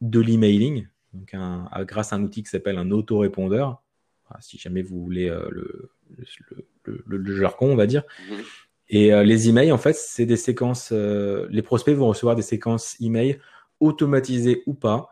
[0.00, 1.34] de l'emailing, donc
[1.86, 3.82] grâce à un outil qui s'appelle un autorépondeur.
[4.40, 5.90] Si jamais vous voulez euh, le,
[7.06, 8.02] le, jargon, on va dire.
[8.28, 8.36] Mhm.
[8.88, 10.90] Et euh, les emails, en fait, c'est des séquences.
[10.92, 13.38] Euh, les prospects vont recevoir des séquences emails
[13.80, 15.10] automatisées ou pas,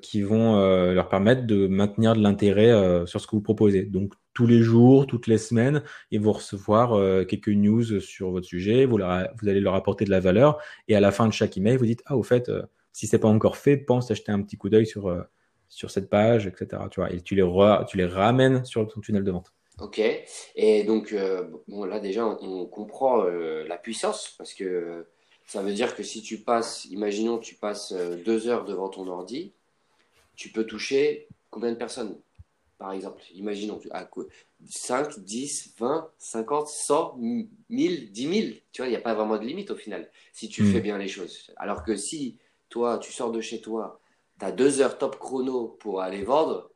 [0.00, 0.56] qui vont
[0.92, 2.70] leur permettre de maintenir de l'intérêt
[3.06, 3.82] sur ce que vous proposez.
[3.82, 8.86] Donc tous les jours, toutes les semaines, ils vont recevoir quelques news sur votre sujet.
[8.86, 10.58] Vous, vous allez leur apporter de la valeur.
[10.86, 12.50] Et à la fin de chaque email, vous dites ah au fait
[12.94, 15.22] si c'est pas encore fait, pense acheter un petit coup d'œil sur, euh,
[15.68, 16.80] sur cette page, etc.
[16.92, 17.44] Tu vois, et tu les,
[17.88, 19.52] tu les ramènes sur ton tunnel de vente.
[19.80, 20.00] Ok.
[20.54, 25.06] Et donc, euh, bon, là déjà, on, comprend euh, la puissance parce que
[25.44, 29.52] ça veut dire que si tu passes, imaginons, tu passes deux heures devant ton ordi,
[30.36, 32.16] tu peux toucher combien de personnes
[32.78, 33.22] par exemple?
[33.34, 34.08] Imaginons, à
[34.68, 37.18] 5, 10, 20, 50, 100,
[37.70, 38.56] 1000, 10 000.
[38.72, 40.72] Tu vois, il n'y a pas vraiment de limite au final, si tu hmm.
[40.72, 41.52] fais bien les choses.
[41.56, 42.38] Alors que si
[42.74, 44.00] toi, tu sors de chez toi,
[44.40, 46.72] tu as deux heures top chrono pour aller vendre,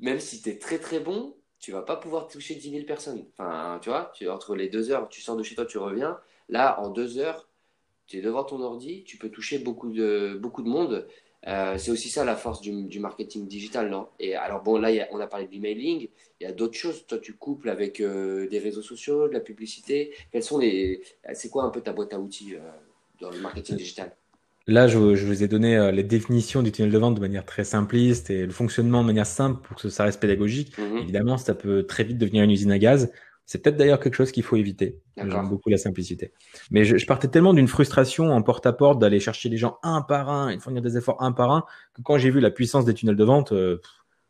[0.00, 3.24] même si tu es très très bon, tu vas pas pouvoir toucher 10 000 personnes.
[3.32, 6.18] Enfin, tu vois, entre les deux heures, tu sors de chez toi, tu reviens.
[6.48, 7.48] Là, en deux heures,
[8.08, 11.06] tu es devant ton ordi, tu peux toucher beaucoup de, beaucoup de monde.
[11.46, 14.08] Euh, c'est aussi ça la force du, marketing digital, non?
[14.18, 16.08] Et alors, bon, là, on a parlé de l'emailing,
[16.40, 17.06] il y a d'autres choses.
[17.06, 20.12] Toi, tu couples avec euh, des réseaux sociaux, de la publicité.
[20.32, 21.04] Quels sont les.
[21.34, 22.68] C'est quoi un peu ta boîte à outils euh,
[23.20, 24.16] dans le marketing digital?
[24.66, 27.64] Là, je, vous ai donné euh, les définitions du tunnel de vente de manière très
[27.64, 30.76] simpliste et le fonctionnement de manière simple pour que ça reste pédagogique.
[30.78, 30.98] Mhm.
[30.98, 33.12] Évidemment, ça peut très vite devenir une usine à gaz.
[33.44, 35.02] C'est peut-être d'ailleurs quelque chose qu'il faut éviter.
[35.18, 36.32] J'aime beaucoup la simplicité.
[36.70, 40.48] Mais je, partais tellement d'une frustration en porte-à-porte d'aller chercher les gens un par un
[40.48, 42.94] et de fournir des efforts un par un que quand j'ai vu la puissance des
[42.94, 43.82] tunnels de vente, euh,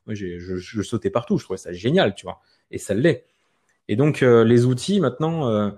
[0.06, 1.38] moi, je, je, sautais partout.
[1.38, 2.40] Je trouvais ça génial, tu vois.
[2.72, 3.24] Et ça l'est.
[3.86, 5.72] Et donc, euh, les outils, maintenant,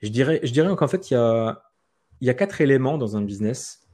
[0.00, 1.64] je dirais, je dirais qu'en fait, il y a,
[2.20, 3.87] il y a quatre éléments dans un business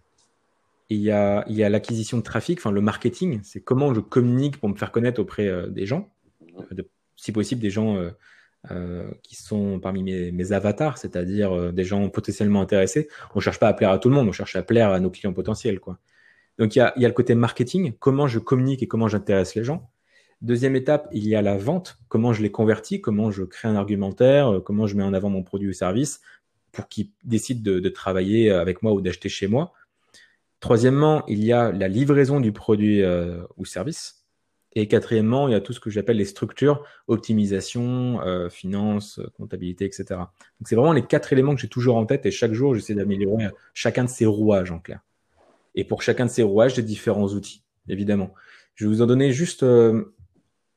[0.91, 4.01] il y a, il y a l'acquisition de trafic, enfin le marketing, c'est comment je
[4.01, 6.13] communique pour me faire connaître auprès euh, des gens,
[6.73, 6.83] euh,
[7.17, 7.97] si possible des gens
[8.71, 13.09] euh, qui sont parmi mes, avatars, c'est-à-dire des gens potentiellement intéressés.
[13.35, 15.01] On ne cherche pas à plaire à tout le monde, on cherche à plaire à
[15.01, 15.81] nos clients potentiels.
[15.81, 15.99] Quoi.
[16.59, 19.09] Donc il y, a, il y a le côté marketing, comment je communique et comment
[19.09, 19.91] j'intéresse les gens.
[20.43, 23.77] Deuxième étape, il y a la vente, comment je les convertis, comment je crée un
[23.77, 26.21] argumentaire, comment je mets en avant mon produit ou service
[26.73, 29.73] pour qu'ils décident de, de travailler avec moi ou d'acheter chez moi.
[30.65, 34.25] Troisièmement, il y a la livraison du produit euh, ou service.
[34.73, 39.85] Et quatrièmement, il y a tout ce que j'appelle les structures, optimisation, euh, finance, comptabilité,
[39.85, 40.05] etc.
[40.09, 42.95] Donc c'est vraiment les quatre éléments que j'ai toujours en tête et chaque jour, j'essaie
[42.95, 45.01] d'améliorer chacun de ces rouages en clair.
[45.75, 48.33] Et pour chacun de ces rouages, j'ai différents outils, évidemment.
[48.75, 50.15] Je vais vous en donner juste euh,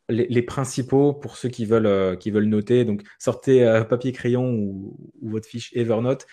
[0.10, 2.84] les, principaux pour ceux qui veulent, qui veulent noter.
[2.84, 6.28] Donc sortez papier crayon ou, ou, votre fiche Evernote.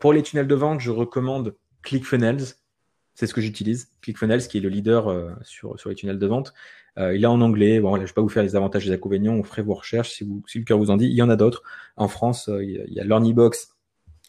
[0.00, 2.56] pour les tunnels de vente, je recommande ClickFunnels
[3.16, 3.90] c'est ce que j'utilise.
[4.02, 6.52] ClickFunnels, qui est le leader euh, sur, sur les tunnels de vente.
[6.98, 7.80] Euh, il est en anglais.
[7.80, 9.32] Bon, je ne vais pas vous faire les avantages et les inconvénients.
[9.32, 11.06] On ferait vos recherches si, si le cœur vous en dit.
[11.06, 11.62] Il y en a d'autres.
[11.96, 13.74] En France, euh, il y a LearnyBox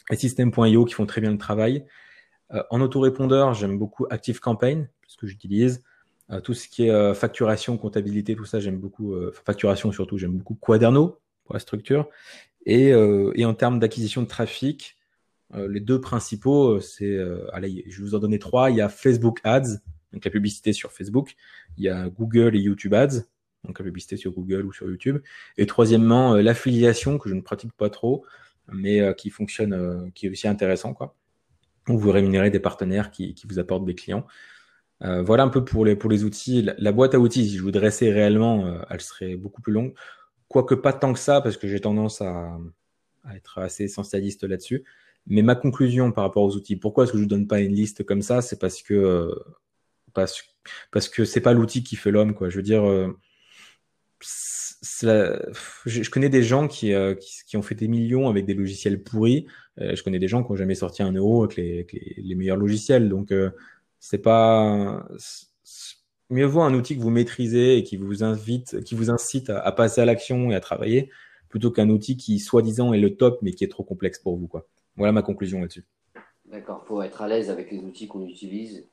[0.10, 1.86] et System.io qui font très bien le travail.
[2.70, 5.84] en autorépondeur, j'aime beaucoup ActiveCampaign, ce que j'utilise.
[6.46, 9.14] tout ce qui est facturation, comptabilité, tout ça, j'aime beaucoup.
[9.34, 12.08] facturation surtout, j'aime beaucoup Quaderno pour la structure.
[12.66, 12.94] Et,
[13.36, 14.97] et en termes d'acquisition de trafic,
[15.54, 18.70] les deux principaux, euh, c'est, euh, allez, je vais vous en donner trois.
[18.70, 19.78] Il y a Facebook Ads,
[20.14, 21.36] donc la publicité sur Facebook.
[21.78, 23.24] Il y a Google et YouTube Ads,
[23.64, 25.20] donc la publicité sur Google ou sur YouTube.
[25.58, 28.26] Et troisièmement, l'affiliation que je ne pratique pas trop,
[28.72, 31.16] mais qui fonctionne, qui est aussi intéressant, quoi.
[31.88, 34.28] Où vous rémunérez des partenaires qui, qui vous apportent des clients.
[35.00, 36.68] voilà un peu pour les, pour les outils.
[36.78, 39.94] La, boîte à outils, si je vous dressais réellement, elle serait beaucoup plus longue.
[40.50, 42.58] Quoique pas tant que ça, parce que j'ai tendance à,
[43.24, 44.84] à, être assez essentialiste là-dessus.
[45.28, 47.74] Mais ma conclusion par rapport aux outils, pourquoi est-ce que je ne donne pas une
[47.74, 48.42] liste comme ça?
[48.42, 49.36] C'est parce que euh,
[50.14, 50.44] parce,
[50.92, 52.50] parce que c'est pas l'outil qui fait l'homme, quoi.
[52.50, 53.10] Je veux dire, euh,
[55.86, 59.48] je, connais des gens euh, qui, qui, ont fait des millions avec des logiciels pourris.
[59.78, 61.86] je connais des gens qui n'ont jamais sorti un euro avec les,
[62.18, 63.10] les, meilleurs logiciels.
[63.10, 63.34] Donc,
[64.00, 65.08] c'est pas
[66.30, 69.60] mieux vaut un outil que vous maîtrisez et qui vous invite, qui vous incite à,
[69.60, 71.10] à passer à l'action et à travailler,
[71.50, 74.48] plutôt qu'un outil qui soi-disant est le top mais qui est trop complexe pour vous,
[74.48, 74.68] quoi.
[74.98, 75.86] Voilà ma conclusion là-dessus.
[76.46, 78.88] D'accord, il faut être à l'aise avec les outils qu'on utilise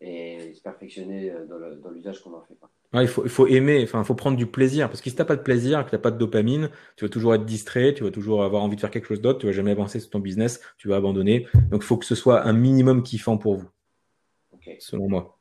[0.00, 1.46] et se perfectionner euh,
[1.82, 2.54] dans l'usage qu'on en fait.
[2.92, 4.88] il, faut, il faut aimer, enfin, il faut prendre du plaisir.
[4.88, 7.04] Parce que si tu n'as pas de plaisir, que tu n'as pas de dopamine, tu
[7.04, 9.46] vas toujours être distrait, tu vas toujours avoir envie de faire quelque chose d'autre, tu
[9.46, 11.46] vas jamais avancer sur ton business, tu vas abandonner.
[11.70, 13.68] Donc, il faut que ce soit un minimum kiffant pour vous.
[14.80, 15.38] Selon moi.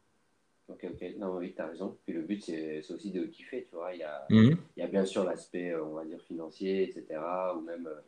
[0.67, 1.15] Ok, ok.
[1.17, 1.97] Non, oui, tu as raison.
[2.05, 3.93] Puis le but, c'est aussi de kiffer, tu vois.
[3.93, 4.57] Il y a, mhm.
[4.77, 7.19] il y a bien sûr l'aspect, on va dire, financier, etc.
[7.57, 8.01] Ou même euh,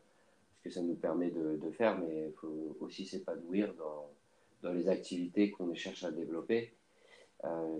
[0.67, 4.11] que ça nous permet de, faire, mais il faut aussi s'épanouir dans,
[4.63, 6.73] dans les activités qu'on cherche à développer.
[7.45, 7.77] Euh,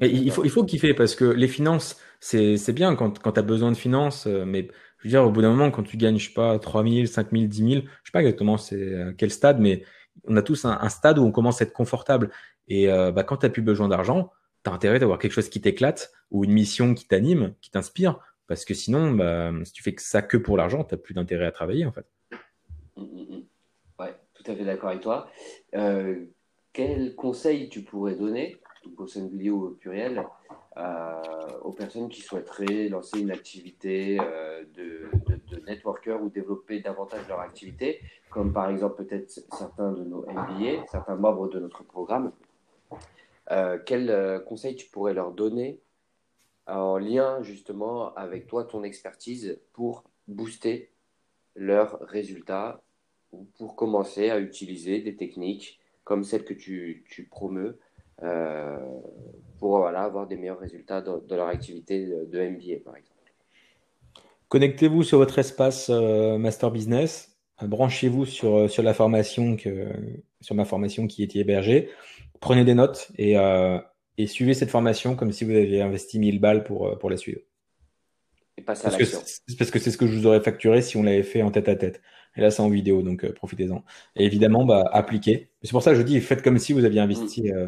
[0.00, 3.42] il, faut, il faut kiffer parce que les finances, c'est bien quand, quand tu as
[3.42, 6.18] besoin de finances, euh, mais je veux dire, au bout d'un moment, quand tu gagnes,
[6.18, 9.30] je sais pas, 3 000, 5 000, 10 000, je sais pas exactement c'est quel
[9.30, 9.84] stade, mais
[10.24, 12.30] on a tous un, stade où on commence à être confortable.
[12.68, 14.30] Et euh, bah, quand tu n'as plus besoin d'argent,
[14.64, 18.18] tu as intérêt d'avoir quelque chose qui t'éclate ou une mission qui t'anime, qui t'inspire
[18.48, 21.46] parce que sinon, bah, si tu fais ça que pour l'argent, tu n'as plus d'intérêt
[21.46, 22.06] à travailler en fait.
[22.96, 23.44] Oui, mm, mm, mm.
[24.00, 25.28] Ouais, tout à fait d'accord avec toi.
[25.74, 26.24] Euh,
[26.72, 28.56] quel conseil tu pourrais donner,
[28.96, 30.24] au singulier ou au pluriel,
[30.78, 31.22] euh,
[31.62, 35.10] aux personnes qui souhaiteraient lancer une activité euh, de,
[35.66, 41.16] networker ou développer davantage leur activité, comme par exemple peut-être certains de nos MBA, certains
[41.16, 42.32] membres de notre programme?
[43.86, 45.80] Quel conseil tu pourrais leur donner
[46.68, 50.92] en lien justement avec toi, ton expertise pour booster
[51.54, 52.82] leurs résultats
[53.32, 57.78] ou pour commencer à utiliser des techniques comme celles que tu, tu promeus
[58.22, 58.78] euh,
[59.58, 63.14] pour voilà, avoir des meilleurs résultats dans, leur activité de, MBA par exemple.
[64.48, 69.88] Connectez-vous sur votre espace euh, Master Business, branchez-vous sur, euh, sur la formation que,
[70.40, 71.90] sur ma formation qui est hébergée,
[72.40, 73.36] prenez des notes et,
[74.18, 77.16] et suivez cette formation comme si vous aviez investi 1000 balles pour, euh, pour la
[77.16, 77.40] suivre.
[78.58, 79.20] Et passez à l'action.
[79.56, 81.68] Parce que c'est ce que je vous aurais facturé si on l'avait fait en tête
[81.68, 82.02] à tête.
[82.38, 83.82] Et là, c'est en vidéo, donc euh, profitez-en.
[84.16, 85.50] Et évidemment, bah, appliquez.
[85.62, 87.56] C'est pour ça que je dis, faites comme si vous aviez investi mm.
[87.56, 87.66] euh,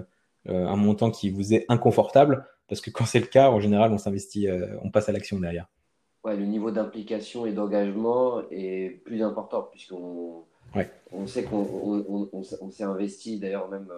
[0.49, 3.93] euh, un montant qui vous est inconfortable, parce que quand c'est le cas, en général,
[3.93, 4.47] on s'investit,
[4.83, 5.67] on passe à l'action derrière.
[6.23, 10.45] Ouais, le niveau d'implication et d'engagement est plus important, puisqu'on
[11.13, 13.89] on sait qu'on on, s'est investi d'ailleurs même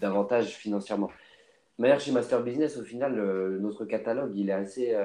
[0.00, 1.10] davantage financièrement.
[1.78, 3.14] D'ailleurs, chez Master Business, au final,
[3.60, 4.96] notre catalogue, il est assez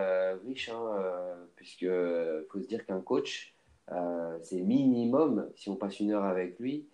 [0.45, 1.85] riche, hein, puisque
[2.49, 3.53] faut se dire qu'un coach,
[3.91, 6.87] euh, c'est minimum, si on passe une heure avec lui,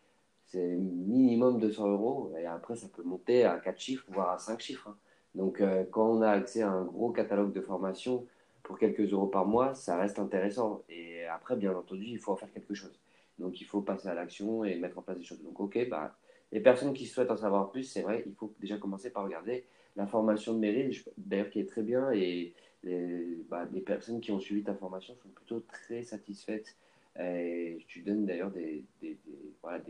[0.45, 2.33] c'est minimum 200 euros.
[2.39, 4.89] Et après, ça peut monter à 4 chiffres, voire à 5 chiffres.
[4.89, 4.97] Hein.
[5.35, 8.25] Donc, euh, quand on a accès à un gros catalogue de formation
[8.63, 10.83] pour quelques euros par mois, ça reste intéressant.
[10.89, 12.99] Et après, bien entendu, il faut en faire quelque chose.
[13.37, 15.41] Donc, il faut passer à l'action et mettre en place des choses.
[15.43, 16.15] Donc, ok, bah,
[16.51, 19.65] les personnes qui souhaitent en savoir plus, c'est vrai, il faut déjà commencer par regarder
[19.95, 22.11] la formation de Meryl, d'ailleurs, qui est très bien.
[22.11, 26.77] Et les, bah, les, personnes qui ont suivi ta formation sont plutôt très satisfaites.
[27.19, 28.85] Et tu donnes d'ailleurs des,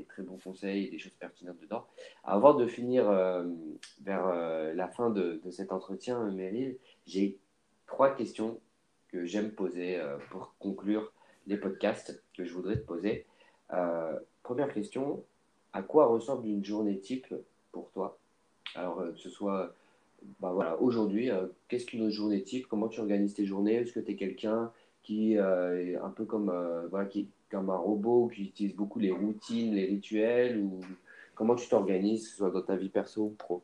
[0.08, 1.86] très bons conseils et des choses pertinentes dedans.
[2.24, 3.46] Avant de finir euh,
[4.02, 7.38] vers euh, la fin de, de, cet entretien, Meryl, j'ai
[7.86, 8.60] trois questions
[9.10, 11.14] que j'aime poser euh, pour conclure
[11.46, 13.26] les podcasts que je voudrais te poser.
[14.44, 15.24] première question,
[15.74, 17.34] à quoi ressemble une journée type
[17.72, 18.18] pour toi?
[18.76, 19.74] Alors, que ce soit
[20.40, 22.68] bah voilà, aujourd'hui, euh, qu'est-ce qu'une journée type?
[22.68, 23.76] Comment tu organises tes journées?
[23.76, 24.72] Est-ce que tu es quelqu'un
[25.04, 29.12] qui euh, est un peu comme, euh, qui, comme un robot, qui utilise beaucoup les
[29.12, 30.82] routines, les rituels ou
[31.36, 33.64] Comment tu t'organises, soit dans ta vie perso ou pro?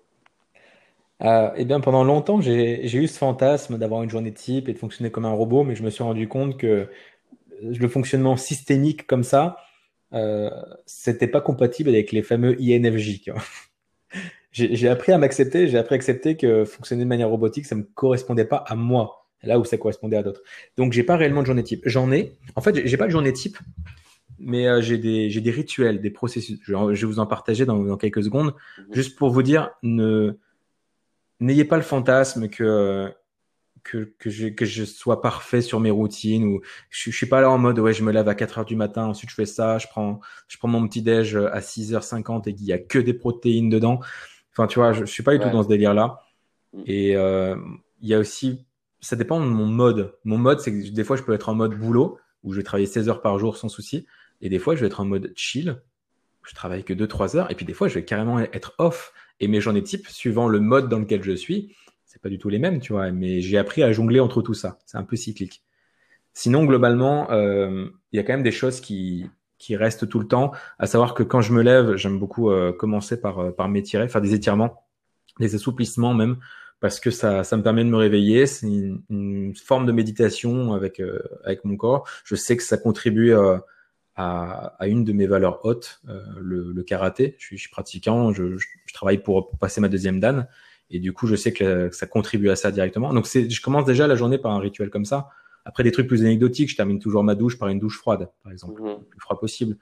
[1.20, 5.12] Eh bien, pendant longtemps, j'ai eu ce fantasme d'avoir une journée type et de fonctionner
[5.12, 6.88] comme un robot, mais je me suis rendu compte que
[7.62, 9.58] le fonctionnement systémique comme ça,
[10.14, 10.50] euh,
[10.86, 13.22] c'était pas compatible avec les fameux INFJ
[14.56, 17.84] j'ai appris à m'accepter, j'ai appris à accepter que fonctionner de manière robotique, ça me
[17.84, 20.42] correspondait pas à moi, là où ça correspondait à d'autres.
[20.78, 21.82] Donc, j'ai pas réellement de journée type.
[21.86, 22.38] J'en ai.
[22.56, 23.58] En fait, j'ai pas de journée type,
[24.40, 26.60] mais euh, j'ai des, des rituels, des processus.
[26.64, 28.94] Je, vais vous en partager dans, dans quelques secondes, mhm.
[28.94, 30.38] juste pour vous dire, ne
[31.42, 33.12] n'ayez pas le fantasme que
[33.86, 37.40] que, que, je, que je sois parfait sur mes routines ou je, je suis pas
[37.40, 39.46] là en mode ouais je me lève à 4 heures du matin ensuite je fais
[39.46, 43.00] ça je prends je prends mon petit déj à 6h50 et qu'il y a que
[43.00, 44.00] des protéines dedans
[44.56, 46.22] Enfin, tu vois, je, je suis pas du tout dans ce délire-là.
[46.74, 46.82] Mm.
[46.86, 47.56] Et euh,
[48.02, 48.66] il y a aussi,
[49.02, 50.16] ça dépend de mon mode.
[50.24, 52.64] Mon mode, c'est que des fois, je peux être en mode boulot, où je vais
[52.64, 54.06] travailler 16 heures par jour sans souci.
[54.42, 55.82] Et des fois, je vais être en mode chill,
[56.42, 57.52] où je travaille que 2-3 heures.
[57.52, 59.12] Et puis des fois, je vais carrément être off.
[59.42, 61.76] Et mes journées types, suivant le mode dans lequel je suis,
[62.16, 63.12] c'est pas du tout les mêmes, tu vois.
[63.12, 64.80] Mais j'ai appris à jongler entre tout ça.
[64.86, 65.62] C'est un peu cyclique.
[66.34, 69.26] Sinon, globalement, euh, il y a quand même des choses qui,
[69.58, 72.72] qui reste tout le temps, à savoir que quand je me lève, j'aime beaucoup euh,
[72.72, 74.86] commencer par, euh, par m'étirer, faire des étirements,
[75.40, 76.38] des assouplissements même,
[76.80, 78.46] parce que ça, ça me permet de me réveiller.
[78.46, 82.08] C'est une, forme de méditation avec, euh, avec mon corps.
[82.24, 83.66] Je sais que ça contribue à,
[84.16, 86.02] à, une de mes valeurs hautes,
[86.40, 87.36] le, le, karaté.
[87.38, 90.48] Je suis, je suis pratiquant, je, je, travaille pour, pour, passer ma deuxième dan.
[90.96, 93.14] Et du coup, je sais que, que ça contribue à ça directement.
[93.14, 95.30] Donc, je commence déjà la journée par un rituel comme ça
[95.66, 98.52] après, des trucs plus anecdotiques, je termine toujours ma douche par une douche froide, par
[98.52, 98.90] exemple, mhm.
[98.90, 99.78] le plus froid possible.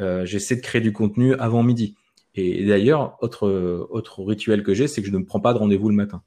[0.00, 1.94] Euh, J'essaie de créer du contenu avant midi.
[2.34, 3.48] Et, d'ailleurs, autre,
[3.90, 6.22] autre rituel que j'ai, c'est que je ne prends pas de rendez-vous le matin.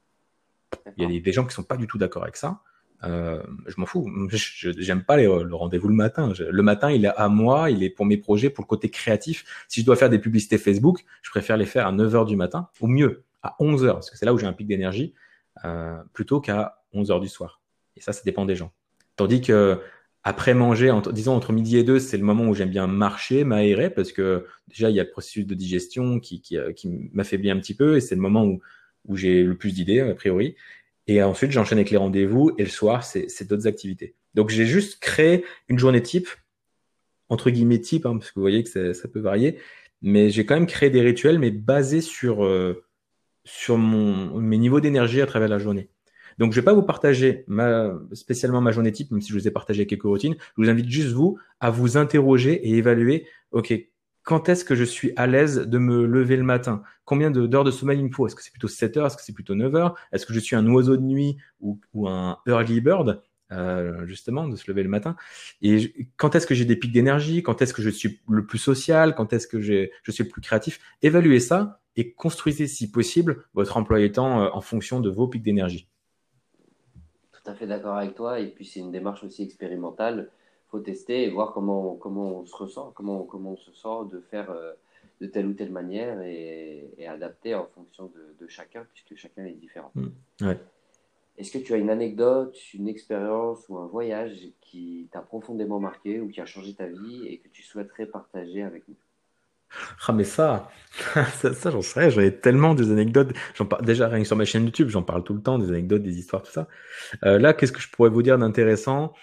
[0.97, 2.61] Il y a des, des, gens qui sont pas du tout d'accord avec ça.
[3.03, 4.09] Euh, je m'en fous.
[4.31, 6.31] J'aime pas les, le rendez-vous le matin.
[6.39, 9.43] le matin, il est à moi, il est pour mes projets, pour le côté créatif.
[9.67, 12.37] Si je dois faire des publicités Facebook, je préfère les faire à 9 heures du
[12.37, 15.13] matin, ou mieux, à 11 heures, parce que c'est là où j'ai un pic d'énergie,
[15.65, 17.61] euh, plutôt qu'à 11 heures du soir.
[17.95, 18.73] Et ça, ça dépend des gens.
[19.15, 19.79] Tandis que
[20.23, 23.89] après manger, disons entre midi et deux, c'est le moment où j'aime bien marcher, m'aérer,
[23.89, 27.51] parce que déjà il y a le processus de digestion qui, qui, euh, qui m'affaiblit
[27.51, 28.61] un petit peu, et c'est le moment où,
[29.05, 30.55] où j'ai le plus d'idées a priori.
[31.07, 34.15] Et ensuite j'enchaîne avec les rendez-vous, et le soir c'est, d'autres activités.
[34.33, 36.29] Donc j'ai juste créé une journée type,
[37.27, 39.59] entre guillemets type, hein, parce que vous voyez que ça, ça, peut varier,
[40.01, 42.85] mais j'ai quand même créé des rituels, mais basés sur euh,
[43.45, 45.89] sur mes niveaux d'énergie à travers la journée.
[46.39, 49.47] Donc, je vais pas vous partager ma, spécialement ma journée type, même si je vous
[49.47, 50.35] ai partagé quelques routines.
[50.57, 53.27] Je vous invite juste vous à vous interroger et évaluer.
[53.51, 53.73] OK,
[54.23, 56.81] quand est-ce que je suis à l'aise de me lever le matin?
[57.05, 58.25] Combien d'heures de, sommeil il me faut?
[58.25, 59.05] Est-ce que c'est plutôt 7 heures?
[59.07, 59.95] Est-ce que c'est plutôt 9 heures?
[60.11, 63.21] Est-ce que je suis un oiseau de nuit ou un early bird?
[63.51, 65.15] Euh, justement, de se lever le matin.
[65.61, 67.43] Et quand est-ce que j'ai des pics d'énergie?
[67.43, 69.15] Quand est-ce que je suis le plus social?
[69.15, 70.79] Quand est-ce que je suis le plus créatif?
[71.01, 75.43] Évaluez ça et construisez, si possible, votre emploi temps euh, en fonction de vos pics
[75.43, 75.87] d'énergie
[77.43, 78.39] tout à fait d'accord avec toi.
[78.39, 80.29] Et puis, c'est une démarche aussi expérimentale.
[80.67, 84.09] Il faut tester et voir comment, comment on se ressent, comment, comment on se sent
[84.11, 84.73] de faire euh,
[85.21, 89.91] de telle ou telle manière et, adapter en fonction de, chacun, puisque chacun est différent.
[89.95, 90.07] Mmh.
[90.41, 90.57] Ouais.
[91.37, 96.19] Est-ce que tu as une anecdote, une expérience ou un voyage qui t'a profondément marqué
[96.21, 98.97] ou qui a changé ta vie et que tu souhaiterais partager avec nous?
[100.07, 100.69] Ah, mais ça,
[101.33, 103.33] ça, ça, j'en sais, j'en ai tellement des anecdotes.
[103.55, 105.69] J'en parle déjà rien que sur ma chaîne YouTube, j'en parle tout le temps, des
[105.69, 106.67] anecdotes, des histoires, tout ça.
[107.25, 109.13] Euh, là, qu'est-ce que je pourrais vous dire d'intéressant?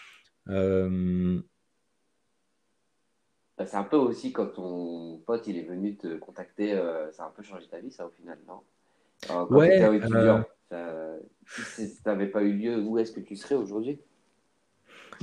[0.49, 1.41] Euh,
[3.59, 7.25] bah, C'est un peu aussi quand ton pote il est venu te contacter, euh, ça
[7.25, 8.63] a un peu changé ta vie, ça au final, non?
[9.29, 9.81] Quand tu Ouais,
[10.73, 11.21] euh,
[11.59, 14.01] si ça n'avait pas eu lieu, où est-ce que tu serais aujourd'hui?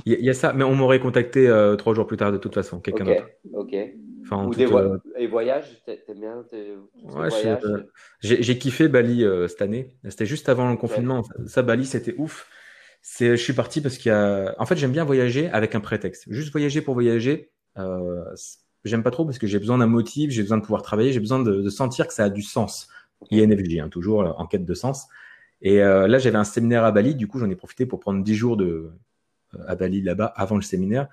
[0.06, 2.16] Il y, a il y a ça, mais on m'aurait contacté euh, trois jours plus
[2.16, 3.28] tard de toute façon, quelqu'un Ok, d'autre.
[3.52, 3.74] ok.
[4.24, 6.44] Enfin, en Ou des vo- euh, et voyages, t'a- t'aimes bien
[7.04, 7.58] ouais,
[8.20, 9.96] j'ai kiffé Bali euh, cette année.
[10.08, 11.22] C'était juste avant le confinement.
[11.22, 12.48] Ça, ça, Bali, c'était ouf.
[13.20, 16.24] Je suis parti parce qu'il y a, en fait, j'aime bien voyager avec un prétexte.
[16.28, 17.50] Juste voyager pour voyager,
[18.84, 21.20] j'aime pas trop parce que j'ai besoin d'un motif, j'ai besoin de pouvoir travailler, j'ai
[21.20, 22.88] besoin de, de sentir que ça a du sens.
[23.32, 25.08] INFJ, hein, toujours en quête de sens.
[25.60, 28.22] Et euh, là, j'avais un séminaire à Bali, du coup, j'en ai profité pour prendre
[28.22, 28.92] 10 jours de,
[29.54, 31.08] euh, à Bali là-bas avant le séminaire.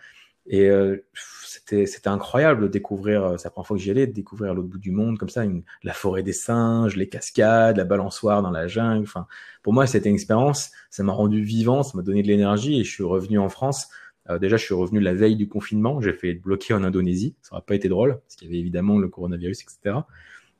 [0.48, 4.14] Et euh, c'était incroyable de découvrir, euh, c'est la première fois que j'y allais, de
[4.14, 7.84] découvrir l'autre bout du monde comme ça, une, la forêt des singes, les cascades, la
[7.84, 9.04] balançoire dans la jungle.
[9.04, 9.26] Enfin,
[9.64, 10.72] pour moi, c'était une expérience.
[10.92, 13.88] Ça m'a rendu vivant, ça m'a donné de l'énergie et je suis revenu en France.
[14.30, 16.00] Euh, déjà, je suis revenu la veille du confinement.
[16.02, 17.36] J'ai fait bloqué en Indonésie.
[17.42, 19.98] Ça n'aurait pas été drôle parce qu'il y avait évidemment le coronavirus, etc.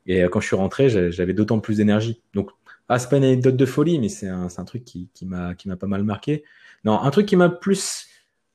[0.06, 2.22] Et euh, quand je suis rentré, j'avais d'autant plus d'énergie.
[2.32, 2.50] Donc,
[2.88, 5.86] ah, c'est pas une anecdote de folie, mais c'est un, truc qui, qui m'a, pas
[5.86, 6.44] mal marqué.
[6.84, 8.06] Non, un truc qui m'a plus,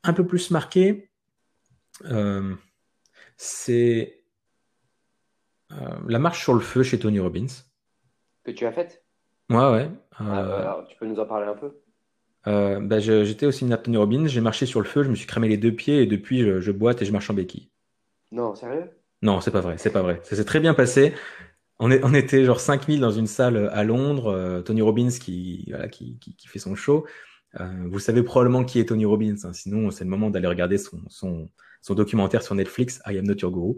[0.04, 1.10] un peu plus marqué,
[2.06, 2.56] euh,
[3.36, 4.24] c'est
[5.74, 5.76] euh,
[6.08, 7.48] la marche sur le feu chez Tony Robbins.
[8.46, 9.04] Que tu as fait?
[9.50, 9.90] Ouais, ouais.
[10.16, 11.74] Ah, bah, alors, tu peux nous en parler un peu?
[12.46, 15.28] bah, j'étais au séminaire de Tony Robbins, j'ai marché sur le feu, je me suis
[15.28, 17.70] cramé les deux pieds et depuis, je, je boite et je marche en béquille.
[18.32, 18.90] Non, sérieux?
[19.22, 20.20] Non, c'est pas vrai, c'est pas vrai.
[20.24, 21.14] Ça s'est très bien passé.
[21.80, 24.28] On est, on était genre 5000 dans une salle à Londres.
[24.28, 27.06] euh, Tony Robbins qui, voilà, qui, qui, qui fait son show.
[27.60, 29.36] Euh, vous savez probablement qui est Tony Robbins.
[29.46, 29.54] hein.
[29.54, 31.50] Sinon, c'est le moment d'aller regarder son, son,
[31.82, 33.76] son documentaire sur Netflix, I Am Not Your Guru.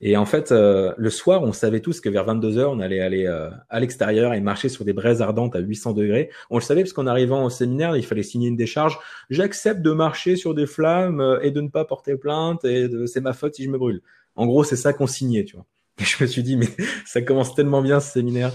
[0.00, 3.00] Et en fait, euh, le soir, on savait tous que vers 22 heures, on allait
[3.00, 6.30] aller euh, à l'extérieur et marcher sur des braises ardentes à 800 degrés.
[6.50, 8.98] On le savait parce qu'en arrivant au séminaire, il fallait signer une décharge.
[9.30, 13.20] J'accepte de marcher sur des flammes euh, et de ne pas porter plainte et c'est
[13.20, 14.02] ma faute si je me brûle.
[14.34, 15.66] En gros, c'est ça qu'on signait, tu vois.
[15.98, 16.68] Je me suis dit, mais
[17.06, 18.52] ça commence tellement bien ce séminaire.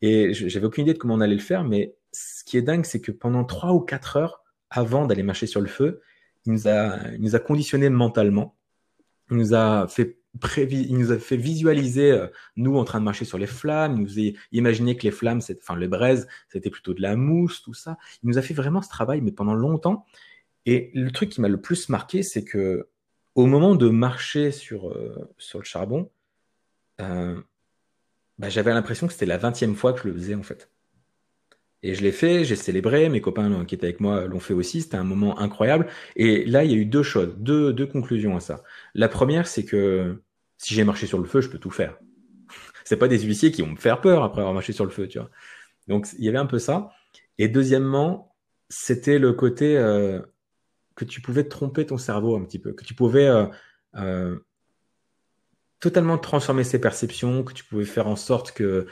[0.00, 2.84] Et j'avais aucune idée de comment on allait le faire, mais ce qui est dingue,
[2.84, 6.00] c'est que pendant trois ou quatre heures avant d'aller marcher sur le feu,
[6.44, 8.56] il nous a, il nous a conditionné mentalement.
[9.30, 10.18] Il nous a fait
[10.56, 13.96] il nous a fait visualiser euh, nous en train de marcher sur les flammes.
[13.96, 17.62] Il nous a imaginé que les flammes, enfin les braises, c'était plutôt de la mousse,
[17.62, 17.98] tout ça.
[18.22, 20.06] Il nous a fait vraiment ce travail, mais pendant longtemps.
[20.64, 22.88] Et le truc qui m'a le plus marqué, c'est que
[23.34, 26.10] au moment de marcher sur euh, sur le charbon,
[27.00, 27.40] euh,
[28.38, 30.70] bah, j'avais l'impression que c'était la vingtième fois que je le faisais en fait.
[31.84, 34.82] Et je l'ai fait, j'ai célébré, mes copains qui étaient avec moi l'ont fait aussi,
[34.82, 35.88] c'était un moment incroyable.
[36.14, 38.62] Et là, il y a eu deux choses, deux, deux conclusions à ça.
[38.94, 40.22] La première, c'est que
[40.58, 41.98] si j'ai marché sur le feu, je peux tout faire.
[42.84, 45.08] C'est pas des huissiers qui vont me faire peur après avoir marché sur le feu,
[45.08, 45.30] tu vois.
[45.88, 46.90] Donc il y avait un peu ça.
[47.38, 48.34] Et deuxièmement,
[48.68, 50.20] c'était le côté euh,
[50.94, 53.46] que tu pouvais tromper ton cerveau un petit peu, que tu pouvais euh,
[53.96, 54.38] euh,
[55.80, 58.86] totalement transformer ses perceptions, que tu pouvais faire en sorte que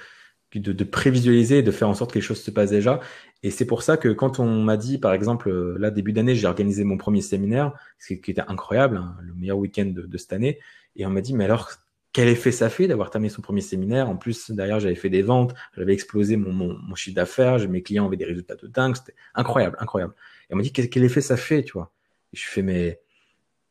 [0.58, 3.00] de, de prévisualiser, de faire en sorte que les choses se passent déjà.
[3.42, 6.34] Et c'est pour ça que quand on m'a dit, par exemple, euh, là, début d'année,
[6.34, 10.32] j'ai organisé mon premier séminaire, ce qui était incroyable, hein, le meilleur week-end de, cette
[10.32, 10.58] année,
[10.96, 11.70] et on m'a dit, mais alors,
[12.12, 14.10] quel effet ça fait d'avoir terminé son premier séminaire?
[14.10, 17.82] En plus, derrière, j'avais fait des ventes, j'avais explosé mon, mon, mon chiffre d'affaires, mes
[17.82, 20.14] clients avaient des résultats de dingue, c'était incroyable, incroyable.
[20.50, 21.92] Et on m'a dit, quel, effet ça fait, tu vois
[22.32, 23.00] Et je fais, mais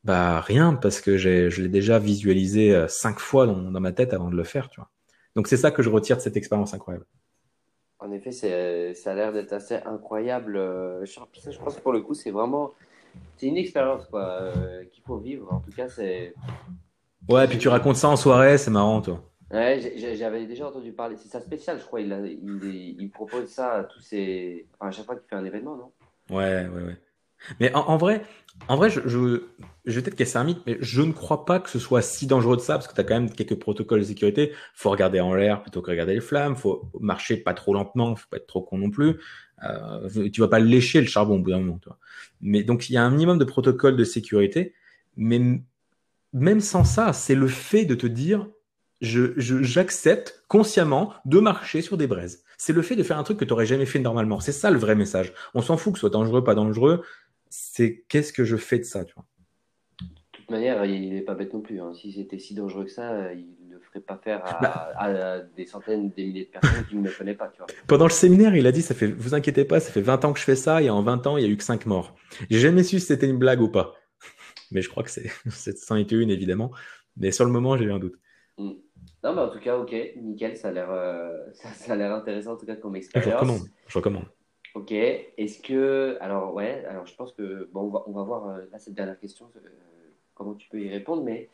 [0.04, 4.14] bah rien, parce que je l'ai déjà visualisé euh, cinq fois dans, dans ma tête
[4.14, 4.90] avant de le faire, tu vois.
[5.36, 7.06] Donc c'est ça que je retire de cette expérience incroyable.
[7.98, 10.56] En effet, ça a l'air d'être assez incroyable.
[10.56, 12.72] euh, Je, pense que pour le coup, c'est vraiment,
[13.36, 15.52] c'est une expérience quoi, euh, qu'il faut vivre.
[15.52, 16.38] En tout cas, c'est,
[17.28, 19.22] Ouais, puis tu racontes ça en soirée, c'est marrant, toi.
[19.52, 19.80] ouais,
[20.16, 21.16] j'avais déjà entendu parler.
[21.16, 22.00] C'est ça spécial, je crois.
[22.00, 25.36] Il, a- il, il propose ça à tous ses, enfin, à chaque fois qu'il fait
[25.36, 25.92] un événement, non?
[26.30, 26.96] Ouais, ouais, ouais.
[27.60, 28.24] Mais en, en vrai,
[28.68, 29.42] en vrai, je, je,
[29.86, 32.26] je vais peut-être casser un mythe, mais je ne crois pas que ce soit si
[32.26, 34.52] dangereux de ça, parce que tu as quand même quelques protocoles de sécurité.
[34.74, 36.56] Faut regarder en l'air plutôt que regarder les flammes.
[36.56, 38.16] Faut marcher pas trop lentement.
[38.16, 39.16] Faut pas être trop con non plus.
[39.64, 41.98] Euh, tu vas pas lécher le charbon au bout d'un moment, toi.
[42.40, 44.74] Mais donc il y a un minimum de protocoles de sécurité.
[45.16, 45.40] Mais
[46.32, 48.46] même sans ça, c'est le fait de te dire,
[49.00, 52.44] je, je- j'accepte consciemment de marcher sur des braises.
[52.62, 54.38] C'est le fait de faire un truc que tu n'aurais jamais fait normalement.
[54.38, 55.32] C'est ça le vrai message.
[55.54, 57.02] On s'en fout que ce soit dangereux, pas dangereux.
[57.48, 59.24] C'est qu'est-ce que je fais de ça, tu vois?
[60.02, 61.80] De toute manière, il n'est pas bête non plus.
[61.80, 61.94] hein.
[61.94, 65.40] Si c'était si dangereux que ça, il le ferai pas faire à, bah.
[65.56, 67.48] des centaines, des milliers de personnes qui ne me connaissent pas.
[67.48, 67.66] Tu vois.
[67.86, 70.34] Pendant le séminaire, il a dit, ça fait, vous inquiétez pas, ça fait 20 ans
[70.34, 72.14] que je fais ça et en 20 ans, il y a eu que 5 morts.
[72.50, 73.94] J'ai jamais su si c'était une blague ou pas.
[74.70, 75.30] Mais je crois que c'est,
[75.78, 76.72] c'en était une, évidemment.
[77.16, 78.18] Mais sur le moment, j'ai eu un doute.
[78.58, 78.72] Mm.
[79.22, 82.52] Non, mais en tout cas, ok, nickel, ça a l'air, euh, ça, a l'air intéressant
[82.52, 83.30] en tout cas comme expérience.
[83.30, 84.24] Je recommande, je recommande.
[84.74, 88.48] Ok, est-ce que, alors ouais, alors je pense que, bon, on va, on va voir
[88.48, 89.68] euh, là cette dernière question, euh,
[90.34, 91.50] comment tu peux y répondre, mais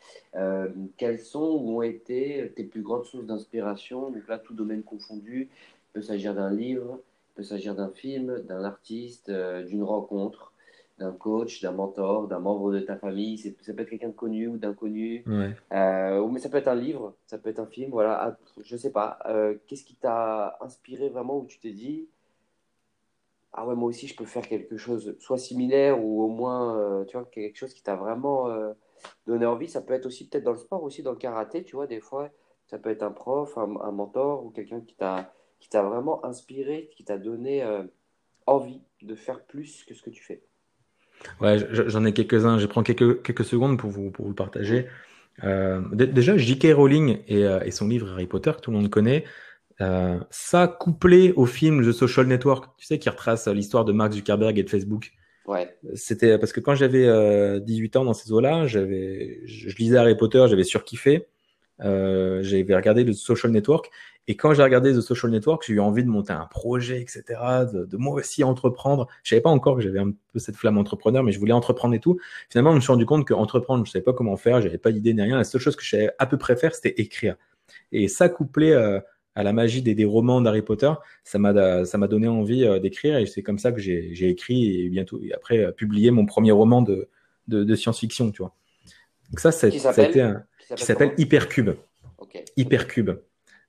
[0.97, 4.11] quelles sont ou ont été tes plus grandes sources d'inspiration?
[4.11, 7.01] Donc là, tout domaine confondu, il peut s'agir d'un livre,
[7.31, 10.53] il peut s'agir d'un film, d'un artiste, d'une rencontre,
[10.99, 13.39] d'un coach, d'un mentor, d'un membre de ta famille.
[13.39, 15.25] Ça peut être quelqu'un de connu ou d'inconnu.
[15.73, 17.91] Euh, mais ça peut être un livre, ça peut être un film.
[17.91, 19.19] Voilà, ah, je sais pas.
[19.27, 22.09] Euh, qu'est-ce qui t'a inspiré vraiment où tu t'es dit
[23.59, 27.05] ah ouais moi aussi je peux faire quelque chose soit similaire ou au moins euh,
[27.07, 28.49] tu vois quelque chose qui t'a vraiment
[29.27, 29.69] donné envie.
[29.69, 31.65] Ça peut être aussi peut-être dans le sport aussi dans le karaté.
[31.65, 32.31] Tu vois des fois
[32.67, 36.25] ça peut être un prof, un, un mentor ou quelqu'un qui t'a qui t'a vraiment
[36.25, 37.65] inspiré, qui t'a donné
[38.47, 40.43] envie de faire plus que ce que tu fais.
[41.41, 42.59] Ouais, j'en ai quelques-uns.
[42.59, 44.87] Je prends quelques, quelques secondes pour vous, pour vous le partager.
[45.45, 46.69] Euh, déjà, J.K.
[46.75, 49.25] Rowling et, euh, et, son livre Harry Potter, que tout le monde connaît,
[49.81, 54.13] euh, ça couplé au film The Social Network, tu sais, qui retrace l'histoire de Mark
[54.13, 55.13] Zuckerberg et de Facebook.
[55.47, 55.77] Ouais.
[55.95, 60.45] C'était parce que quand j'avais 18 ans dans ces eaux-là, j'avais, je, lisais Harry Potter,
[60.49, 61.29] j'avais surkiffé.
[61.85, 63.91] Euh, j'avais regardé le Social Network
[64.29, 67.23] et quand j'ai regardé The Social Network, j'ai eu envie de monter un projet, etc.,
[67.73, 69.07] de, de moi aussi entreprendre.
[69.23, 71.95] Je savais pas encore que j'avais un peu cette flamme entrepreneur, mais je voulais entreprendre
[71.95, 72.19] et tout.
[72.51, 75.15] Finalement, je me suis rendu compte qu'entreprendre, je savais pas comment faire, j'avais pas d'idée
[75.15, 75.37] ni rien.
[75.37, 77.37] La seule chose que je savais à peu près faire, c'était écrire.
[77.93, 78.99] Et ça couplé euh,
[79.37, 80.91] à la magie des, des romans d'Harry Potter,
[81.23, 84.81] ça m'a ça m'a donné envie euh, d'écrire et c'est comme ça que j'ai écrit
[84.81, 87.09] et bientôt et après euh, publié mon premier roman de,
[87.49, 88.55] de, de science-fiction, tu vois.
[89.31, 90.45] Donc ça, ça, ça a été un,
[90.75, 91.71] qui s'appelle Hypercube.
[92.19, 92.45] Okay.
[92.57, 93.11] Hypercube.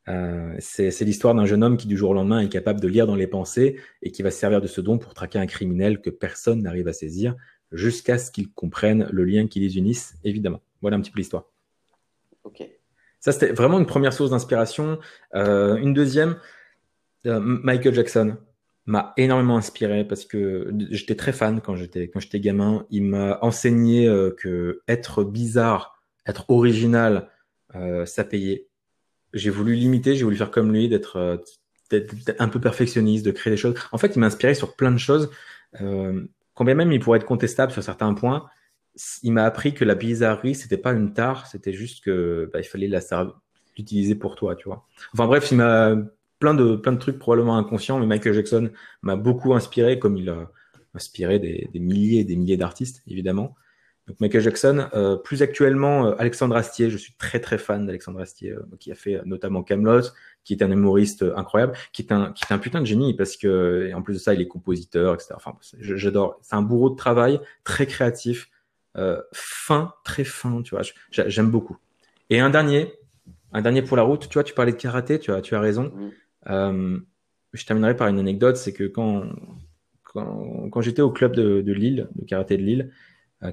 [0.09, 3.07] Euh, c'est l'histoire d'un jeune homme qui du jour au lendemain est capable de lire
[3.07, 6.01] dans les pensées et qui va se servir de ce don pour traquer un criminel
[6.01, 7.35] que personne n'arrive à saisir
[7.73, 10.61] jusqu'à ce qu'il comprenne le lien qui les unisse, évidemment.
[10.81, 11.45] Voilà un petit peu l'histoire.
[12.45, 12.63] Ok.
[13.19, 14.99] Ça, c'était vraiment une première source d'inspiration.
[15.35, 16.37] Euh, une deuxième,
[17.25, 18.37] euh, Michael Jackson
[18.85, 22.85] m'a énormément inspiré parce que j'étais très fan quand j'étais quand j'étais gamin.
[22.89, 25.96] Il m'a enseigné que être bizarre,
[26.27, 27.29] être original,
[27.75, 28.67] euh, ça payait
[29.33, 31.37] j'ai voulu limiter, j'ai voulu faire comme lui, d'être euh,
[32.39, 33.75] un peu perfectionniste, de créer des choses.
[33.91, 35.29] En fait, il m'a inspiré sur plein de choses.
[35.81, 38.47] Euh, combien même il pourrait être contestable sur certains points,
[39.21, 42.63] il m'a appris que la bizarrerie, c'était pas une tare, c'était juste que bah, il
[42.63, 42.99] fallait la
[43.77, 44.87] l'utiliser pour toi, tu vois.
[45.13, 45.95] Enfin bref, il m'a
[46.39, 48.71] plein de plein de trucs probablement inconscients, mais Michael Jackson
[49.03, 50.49] m'a beaucoup inspiré, comme il a
[50.95, 53.55] inspiré des, des milliers et des milliers d'artistes, évidemment.
[54.07, 58.21] Donc Michael Jackson, euh, plus actuellement euh, Alexandre Astier, je suis très très fan d'Alexandre
[58.21, 60.01] Astier, euh, qui a fait notamment Camelot,
[60.45, 63.35] qui est un humoriste incroyable, qui est un qui est un putain de génie parce
[63.35, 65.33] que et en plus de ça il est compositeur, etc.
[65.35, 68.49] Enfin j'adore, c'est un bourreau de travail, très créatif,
[69.33, 70.81] fin, très fin, tu vois,
[71.11, 71.77] j'aime beaucoup.
[72.29, 72.93] Et un dernier,
[73.51, 75.59] un dernier pour la route, tu vois, tu parlais de karaté, tu as tu as
[75.59, 75.91] raison.
[76.45, 79.23] Je terminerai par une anecdote, c'est que quand
[80.03, 82.93] quand, quand j'étais au club de, de Lille, de karaté de Lille, euh,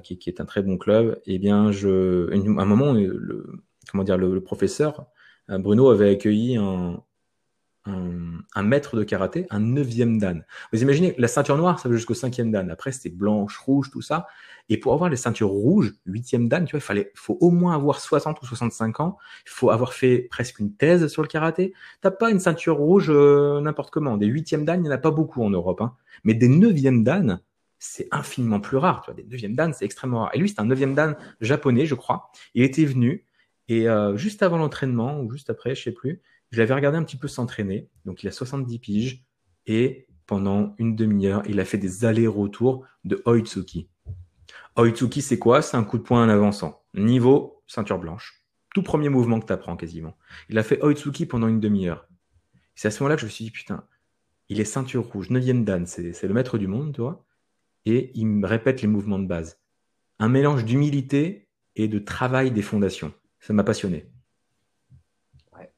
[0.03, 3.45] qui, qui, est un très bon club, eh bien, je, à un moment, le,
[3.91, 5.05] comment dire, le, professeur
[5.49, 7.03] euh, Bruno avait accueilli un,
[7.85, 10.43] un, un, maître de karaté, un neuvième dan.
[10.73, 12.69] Vous imaginez, la ceinture noire, ça va jusqu'au cinquième dan.
[12.71, 14.27] Après, c'était blanche, rouge, tout ça.
[14.69, 17.75] Et pour avoir les ceintures rouges, huitième dan, tu vois, il fallait, faut au moins
[17.75, 19.17] avoir 60 ou 65 ans.
[19.45, 21.73] Il faut avoir fait presque une thèse sur le karaté.
[22.01, 24.17] T'as pas une ceinture rouge euh, n'importe comment.
[24.17, 25.81] Des huitièmes dan, il n'y en a pas beaucoup en Europe.
[25.81, 25.93] Hein.
[26.23, 27.39] Mais des neuvièmes dan,
[27.85, 29.01] c'est infiniment plus rare.
[29.01, 30.31] Tu vois, des neuvièmes dan, c'est extrêmement rare.
[30.33, 32.31] Et lui, c'est un neuvième dan japonais, je crois.
[32.53, 33.25] Il était venu
[33.67, 36.21] et euh, juste avant l'entraînement ou juste après, je sais plus,
[36.51, 37.89] je l'avais regardé un petit peu s'entraîner.
[38.05, 39.25] Donc, il a 70 piges
[39.67, 43.87] et pendant une demi-heure, il a fait des allers-retours de Oitsuki.
[44.75, 45.61] Oitsuki, c'est quoi?
[45.61, 46.83] C'est un coup de poing en avançant.
[46.95, 48.43] Niveau ceinture blanche.
[48.73, 50.17] Tout premier mouvement que tu apprends quasiment.
[50.49, 52.07] Il a fait Oitsuki pendant une demi-heure.
[52.75, 53.85] C'est à ce moment-là que je me suis dit, putain,
[54.49, 57.24] il est ceinture rouge, neuvième dan, c'est le maître du monde, tu vois
[57.85, 59.59] et il me répète les mouvements de base.
[60.19, 63.13] Un mélange d'humilité et de travail des fondations.
[63.39, 64.09] Ça m'a passionné.
[65.55, 65.71] Ouais.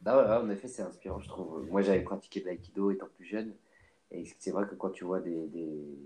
[0.00, 1.66] Bah en effet, c'est inspirant, je trouve.
[1.70, 3.54] Moi, j'avais pratiqué de l'aïkido étant plus jeune.
[4.10, 5.46] Et c'est vrai que quand tu vois des.
[5.48, 5.98] des,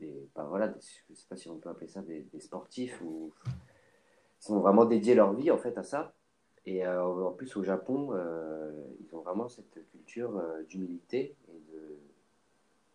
[0.00, 3.32] des bah voilà, je sais pas si on peut appeler ça des, sportifs ou.
[4.38, 6.14] Sont vraiment dédiés leur vie en fait à ça.
[6.66, 11.60] Et euh, en plus, au Japon, euh, ils ont vraiment cette culture euh, d'humilité et
[11.72, 11.98] de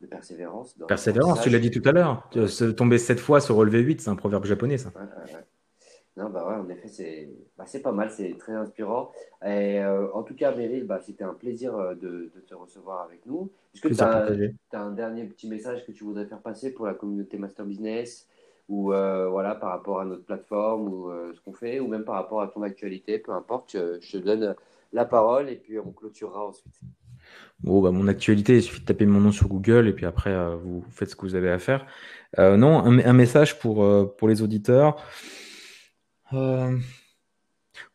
[0.02, 0.76] de persévérance.
[0.88, 2.30] persévérance, tu l'as dit tout à l'heure.
[2.48, 4.92] Se tomber sept fois, se relever huit, c'est un proverbe japonais, ça.
[6.20, 9.12] Non, bah ouais, en effet, c'est bah, pas mal, c'est très inspirant.
[9.42, 13.04] Et euh, en tout cas, Meryl, bah, c'était un plaisir euh, de, de, te recevoir
[13.04, 13.50] avec nous.
[13.74, 16.94] Est-ce que tu as, un dernier petit message que tu voudrais faire passer pour la
[16.94, 18.28] communauté Master Business
[18.68, 22.16] ou euh, voilà, par rapport à notre plateforme ou ce qu'on fait, ou même par
[22.16, 24.56] rapport à ton actualité, peu importe, je, te donne
[24.92, 26.80] la parole et puis on clôturera ensuite.
[27.62, 30.34] Bon, bah, mon actualité, il suffit de taper mon nom sur Google et puis après,
[30.64, 31.86] vous faites ce que vous avez à faire.
[32.38, 34.96] non, un, message pour, pour les auditeurs.
[36.34, 36.78] Euh,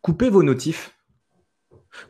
[0.03, 0.91] coupez vos notifs.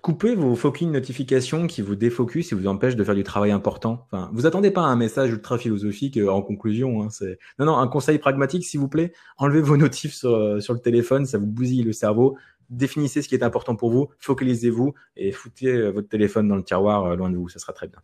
[0.00, 4.06] Coupez vos fucking notifications qui vous défocusent et vous empêchent de faire du travail important.
[4.06, 7.02] Enfin, vous attendez pas un message ultra philosophique euh, en conclusion.
[7.02, 7.38] Hein, c'est...
[7.58, 9.12] Non, non, un conseil pragmatique, s'il vous plaît.
[9.36, 12.38] Enlevez vos notifs sur, euh, sur, le téléphone, ça vous bousille le cerveau.
[12.70, 17.14] Définissez ce qui est important pour vous, focalisez-vous et foutez votre téléphone dans le tiroir
[17.16, 18.00] loin de vous, ça sera très bien.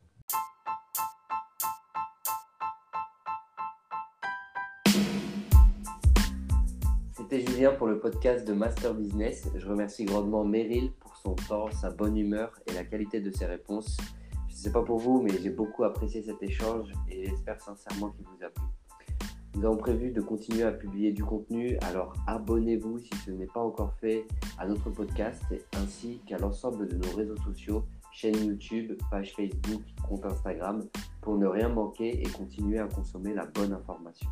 [7.30, 9.48] C'était Julien pour le podcast de Master Business.
[9.54, 13.46] Je remercie grandement Meryl pour son temps, sa bonne humeur et la qualité de ses
[13.46, 13.98] réponses.
[14.48, 18.10] Je ne sais pas pour vous, mais j'ai beaucoup apprécié cet échange et j'espère sincèrement
[18.10, 18.64] qu'il vous a plu.
[19.54, 23.60] Nous avons prévu de continuer à publier du contenu, alors abonnez-vous si ce n'est pas
[23.60, 24.26] encore fait
[24.58, 25.42] à notre podcast
[25.76, 30.84] ainsi qu'à l'ensemble de nos réseaux sociaux, chaîne YouTube, page Facebook, compte Instagram,
[31.20, 34.30] pour ne rien manquer et continuer à consommer la bonne information.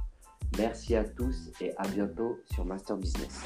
[0.56, 3.44] Merci à tous et à bientôt sur Master Business.